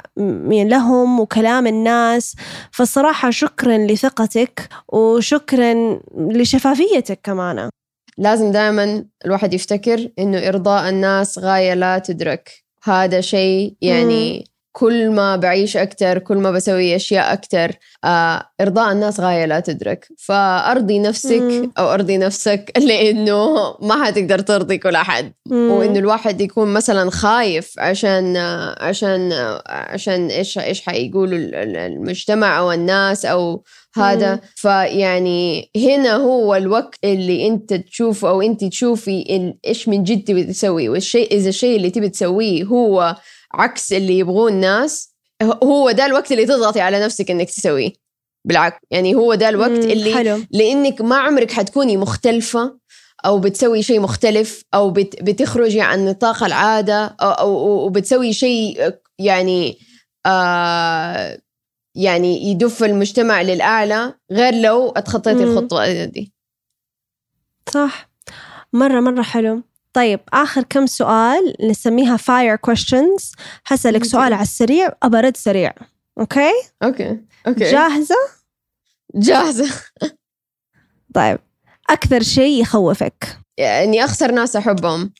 لهم 0.49 1.19
وكلام 1.19 1.67
الناس. 1.67 2.35
فالصراحة 2.71 3.29
شكرا 3.29 3.77
لثقتك 3.77 4.69
وشكرا 4.87 5.99
لشفافيتك 6.17 7.19
كمان. 7.23 7.69
لازم 8.17 8.51
دائما 8.51 9.05
الواحد 9.25 9.53
يفتكر 9.53 10.09
إنه 10.19 10.47
إرضاء 10.47 10.89
الناس 10.89 11.39
غاية 11.39 11.73
لا 11.73 11.99
تدرك. 11.99 12.65
هذا 12.83 13.21
شيء 13.21 13.75
يعني 13.81 14.37
مم. 14.37 14.54
كل 14.77 15.09
ما 15.09 15.35
بعيش 15.35 15.77
أكتر 15.77 16.19
كل 16.19 16.37
ما 16.37 16.51
بسوي 16.51 16.95
أشياء 16.95 17.33
أكتر 17.33 17.71
آه 18.03 18.43
إرضاء 18.61 18.91
الناس 18.91 19.19
غاية 19.19 19.45
لا 19.45 19.59
تدرك 19.59 20.07
فأرضي 20.17 20.99
نفسك 20.99 21.41
مم. 21.41 21.71
أو 21.77 21.93
أرضي 21.93 22.17
نفسك 22.17 22.71
لأنه 22.87 23.75
ما 23.81 24.05
حتقدر 24.05 24.39
ترضي 24.39 24.77
كل 24.77 24.95
أحد 24.95 25.33
مم. 25.45 25.71
وإنه 25.71 25.99
الواحد 25.99 26.41
يكون 26.41 26.73
مثلا 26.73 27.09
خايف 27.09 27.73
عشان 27.79 28.37
عشان 28.77 29.33
عشان 29.67 30.27
إيش 30.27 30.57
إيش 30.57 30.81
حيقولوا 30.81 31.39
المجتمع 31.63 32.59
أو 32.59 32.71
الناس 32.71 33.25
أو 33.25 33.63
هذا 33.95 34.33
مم. 34.33 34.39
فيعني 34.55 35.71
هنا 35.75 36.15
هو 36.15 36.55
الوقت 36.55 36.99
اللي 37.03 37.47
أنت 37.47 37.73
تشوف 37.73 38.25
أو 38.25 38.41
أنت 38.41 38.63
تشوفي 38.63 39.51
إيش 39.67 39.87
من 39.87 40.03
جد 40.03 40.23
تبي 40.23 40.43
تسوي 40.43 40.89
والشيء 40.89 41.31
إذا 41.31 41.49
الشيء 41.49 41.77
اللي 41.77 41.89
تبي 41.89 42.09
تسويه 42.09 42.63
هو 42.63 43.15
عكس 43.61 43.93
اللي 43.93 44.17
يبغوه 44.17 44.49
الناس 44.49 45.15
هو 45.43 45.91
ده 45.91 46.05
الوقت 46.05 46.31
اللي 46.31 46.45
تضغطي 46.45 46.81
على 46.81 46.99
نفسك 46.99 47.31
إنك 47.31 47.49
تسويه. 47.49 47.93
بالعكس 48.45 48.77
يعني 48.91 49.15
هو 49.15 49.35
ده 49.35 49.49
الوقت 49.49 49.71
اللي 49.71 50.15
حلو. 50.15 50.39
لإنك 50.51 51.01
ما 51.01 51.17
عمرك 51.17 51.51
حتكوني 51.51 51.97
مختلفة 51.97 52.79
أو 53.25 53.39
بتسوي 53.39 53.81
شيء 53.81 53.99
مختلف 53.99 54.63
أو 54.73 54.89
بت 54.91 55.23
بتخرجي 55.23 55.81
عن 55.81 56.05
نطاق 56.05 56.43
العادة 56.43 57.05
أو, 57.21 57.31
أو, 57.31 57.89
بتسوي 57.89 58.33
شيء 58.33 58.93
يعني 59.19 59.77
آه 60.25 61.37
يعني 61.95 62.51
يدف 62.51 62.83
المجتمع 62.83 63.41
للأعلى 63.41 64.13
غير 64.31 64.53
لو 64.53 64.89
اتخطيتي 64.89 65.43
الخطوة 65.43 66.05
دي. 66.05 66.33
صح. 67.73 68.09
مره 68.73 68.99
مرة 68.99 69.21
حلو. 69.21 69.63
طيب 69.95 70.19
آخر 70.33 70.63
كم 70.63 70.85
سؤال 70.85 71.55
نسميها 71.61 72.17
fire 72.17 72.57
questions. 72.69 73.35
هسألك 73.67 74.03
سؤال 74.03 74.33
على 74.33 74.41
السريع 74.41 74.89
أبى 75.03 75.17
رد 75.17 75.37
سريع. 75.37 75.73
okay؟ 76.19 76.51
okay 76.83 77.19
okay. 77.47 77.71
جاهزة؟ 77.71 78.15
جاهزة. 79.15 79.81
طيب 81.13 81.39
أكثر 81.89 82.23
شيء 82.23 82.61
يخوفك؟ 82.61 83.39
إني 83.59 84.03
أخسر 84.03 84.31
ناس 84.31 84.55
أحبهم. 84.55 85.13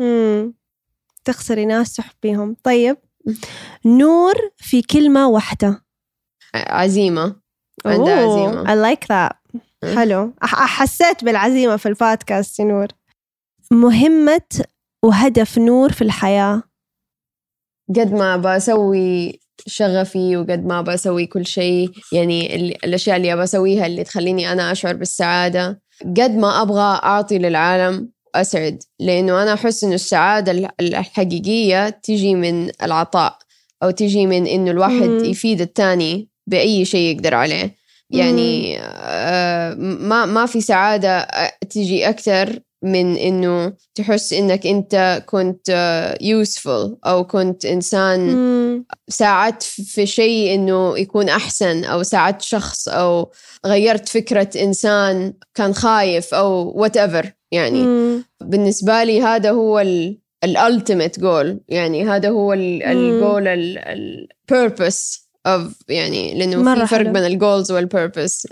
امم 0.00 0.54
تخسري 1.24 1.66
ناس 1.66 1.96
تحبيهم. 1.96 2.56
طيب 2.62 2.96
نور 3.84 4.34
في 4.56 4.82
كلمة 4.82 5.28
واحدة. 5.28 5.84
عزيمة. 6.54 7.36
عندها 7.86 8.14
عزيمة. 8.14 8.64
I 8.64 8.94
like 8.94 9.04
that. 9.04 9.60
حلو. 9.96 10.34
حسيت 10.42 11.24
بالعزيمة 11.24 11.76
في 11.76 11.86
البودكاست 11.86 12.60
يا 12.60 12.64
نور. 12.64 12.86
مهمة 13.72 14.64
وهدف 15.04 15.58
نور 15.58 15.92
في 15.92 16.02
الحياة. 16.02 16.62
قد 17.96 18.12
ما 18.12 18.36
بسوي 18.36 19.40
شغفي 19.66 20.36
وقد 20.36 20.66
ما 20.66 20.82
بسوي 20.82 21.26
كل 21.26 21.46
شيء 21.46 21.90
يعني 22.12 22.56
الأشياء 22.84 23.16
اللي 23.16 23.36
بسويها 23.36 23.86
اللي 23.86 24.04
تخليني 24.04 24.52
أنا 24.52 24.72
أشعر 24.72 24.94
بالسعادة. 24.94 25.82
قد 26.04 26.30
ما 26.30 26.62
أبغى 26.62 27.00
أعطي 27.04 27.38
للعالم 27.38 28.10
أسعد 28.34 28.82
لأنه 29.00 29.42
أنا 29.42 29.54
أحس 29.54 29.84
إنه 29.84 29.94
السعادة 29.94 30.70
الحقيقية 30.80 31.88
تيجي 31.88 32.34
من 32.34 32.70
العطاء 32.82 33.38
أو 33.82 33.90
تيجي 33.90 34.26
من 34.26 34.46
إنه 34.46 34.70
الواحد 34.70 35.08
مم. 35.08 35.24
يفيد 35.24 35.60
التاني 35.60 36.28
بأي 36.46 36.84
شيء 36.84 37.16
يقدر 37.16 37.34
عليه. 37.34 37.74
يعني 38.10 38.78
آه 38.80 39.74
ما 39.78 40.26
ما 40.26 40.46
في 40.46 40.60
سعادة 40.60 41.18
آه، 41.18 41.52
تيجي 41.70 42.08
أكثر 42.08 42.60
من 42.82 43.16
إنه 43.16 43.72
تحس 43.94 44.32
إنك 44.32 44.66
أنت 44.66 45.22
كنت 45.26 45.70
useful 46.20 46.96
أو 47.06 47.24
كنت 47.24 47.64
إنسان 47.64 48.84
ساعدت 49.08 49.62
في 49.62 50.06
شيء 50.06 50.54
إنه 50.54 50.98
يكون 50.98 51.28
أحسن 51.28 51.84
أو 51.84 52.02
ساعدت 52.02 52.42
شخص 52.42 52.88
أو 52.88 53.32
غيرت 53.66 54.08
فكرة 54.08 54.50
إنسان 54.62 55.34
كان 55.54 55.74
خايف 55.74 56.34
أو 56.34 56.72
whatever 56.80 57.32
يعني 57.52 57.84
بالنسبة 58.40 59.04
لي 59.04 59.22
هذا 59.22 59.50
هو 59.50 59.84
ال 60.44 60.52
ultimate 60.52 61.20
goal 61.20 61.60
يعني 61.68 62.08
هذا 62.08 62.28
هو 62.28 62.52
ال 62.52 62.71
goal 62.71 63.48
ال 64.48 64.58
purpose 64.58 65.28
of 65.46 65.72
يعني 65.88 66.38
لأنه 66.38 66.74
في 66.74 66.86
فرق 66.86 67.10
بين 67.10 67.24
ال 67.24 67.32
goals 67.32 67.72
وال 67.72 67.89
purpose 67.89 68.48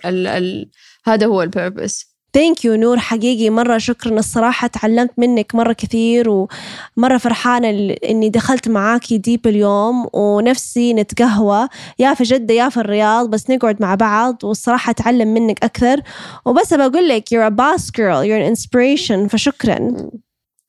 هذا 1.05 1.27
هو 1.27 1.43
ال 1.43 1.52
purpose 1.52 2.16
thank 2.37 2.65
you 2.65 2.75
نور 2.75 2.99
حقيقي 2.99 3.51
مرة 3.51 3.79
شكرا. 3.79 4.19
الصراحة 4.19 4.67
تعلمت 4.67 5.11
منك 5.19 5.55
مرة 5.55 5.73
كثير 5.73 6.31
ومرة 6.31 7.19
فرحانة 7.19 7.97
إني 8.11 8.29
دخلت 8.29 8.69
معاكي 8.69 9.19
deep 9.19 9.47
اليوم 9.47 10.07
ونفسي 10.13 10.95
نتقهوى. 10.95 11.69
يا 11.99 12.15
في 12.15 12.25
جدة 12.25 12.55
يا 12.55 12.69
في 12.69 12.77
الرياض 12.77 13.31
بس 13.31 13.51
نقعد 13.51 13.83
مع 13.83 13.95
بعض 13.95 14.45
والصراحة 14.45 14.91
أتعلم 14.91 15.35
منك 15.35 15.65
أكثر. 15.65 16.01
وبس 16.47 16.75
بقول 16.75 17.09
لك 17.09 17.25
you're 17.35 17.49
a 17.49 17.55
boss 17.55 17.91
girl. 17.91 18.25
You're 18.25 18.43
an 18.43 18.57
inspiration. 18.57 19.29
فشكرا. 19.29 20.11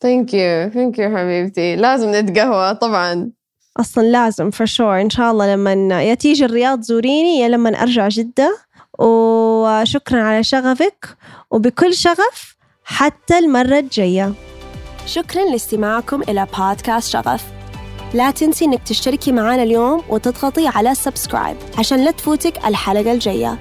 thank 0.01 0.33
you 0.33 0.69
thank 0.69 0.99
you 0.99 1.17
حبيبتي. 1.17 1.75
لازم 1.75 2.15
نتقهوى 2.15 2.75
طبعا. 2.75 3.31
أصلا 3.77 4.03
لازم 4.03 4.51
for 4.51 4.65
sure. 4.65 4.81
إن 4.81 5.09
شاء 5.09 5.31
الله 5.31 5.53
لما 5.53 6.03
يا 6.03 6.13
تيجي 6.13 6.45
الرياض 6.45 6.81
زوريني 6.81 7.39
يا 7.39 7.47
لما 7.47 7.69
أرجع 7.69 8.07
جدة. 8.07 8.57
وشكرا 8.97 10.21
على 10.21 10.43
شغفك 10.43 11.17
وبكل 11.51 11.93
شغف 11.93 12.55
حتى 12.83 13.37
المرة 13.37 13.79
الجاية. 13.79 14.33
شكرا 15.05 15.43
لاستماعكم 15.43 16.21
إلى 16.21 16.47
بودكاست 16.57 17.11
شغف. 17.11 17.43
لا 18.13 18.31
تنسي 18.31 18.65
إنك 18.65 18.83
تشتركي 18.83 19.31
معنا 19.31 19.63
اليوم 19.63 20.03
وتضغطي 20.09 20.67
على 20.67 20.95
subscribe 20.95 21.57
عشان 21.77 22.05
لا 22.05 22.11
تفوتك 22.11 22.65
الحلقة 22.65 23.11
الجاية. 23.11 23.59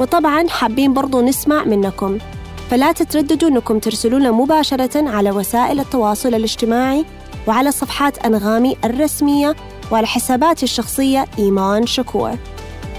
وطبعا 0.00 0.48
حابين 0.48 0.94
برضو 0.94 1.20
نسمع 1.20 1.64
منكم 1.64 2.18
فلا 2.70 2.92
تترددوا 2.92 3.48
أنكم 3.48 3.78
ترسلونا 3.78 4.30
مباشرة 4.30 5.08
على 5.08 5.30
وسائل 5.30 5.80
التواصل 5.80 6.34
الاجتماعي 6.34 7.04
وعلى 7.46 7.70
صفحات 7.70 8.26
أنغامي 8.26 8.76
الرسمية 8.84 9.56
وعلى 9.92 10.06
حساباتي 10.06 10.62
الشخصية 10.62 11.26
إيمان 11.38 11.86
شكور. 11.86 12.38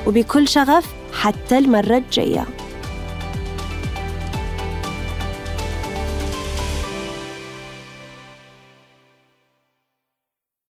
وبكل 0.08 0.48
شغف 0.48 0.86
حتى 1.17 1.58
المرة 1.58 1.97
الجاية. 1.97 2.45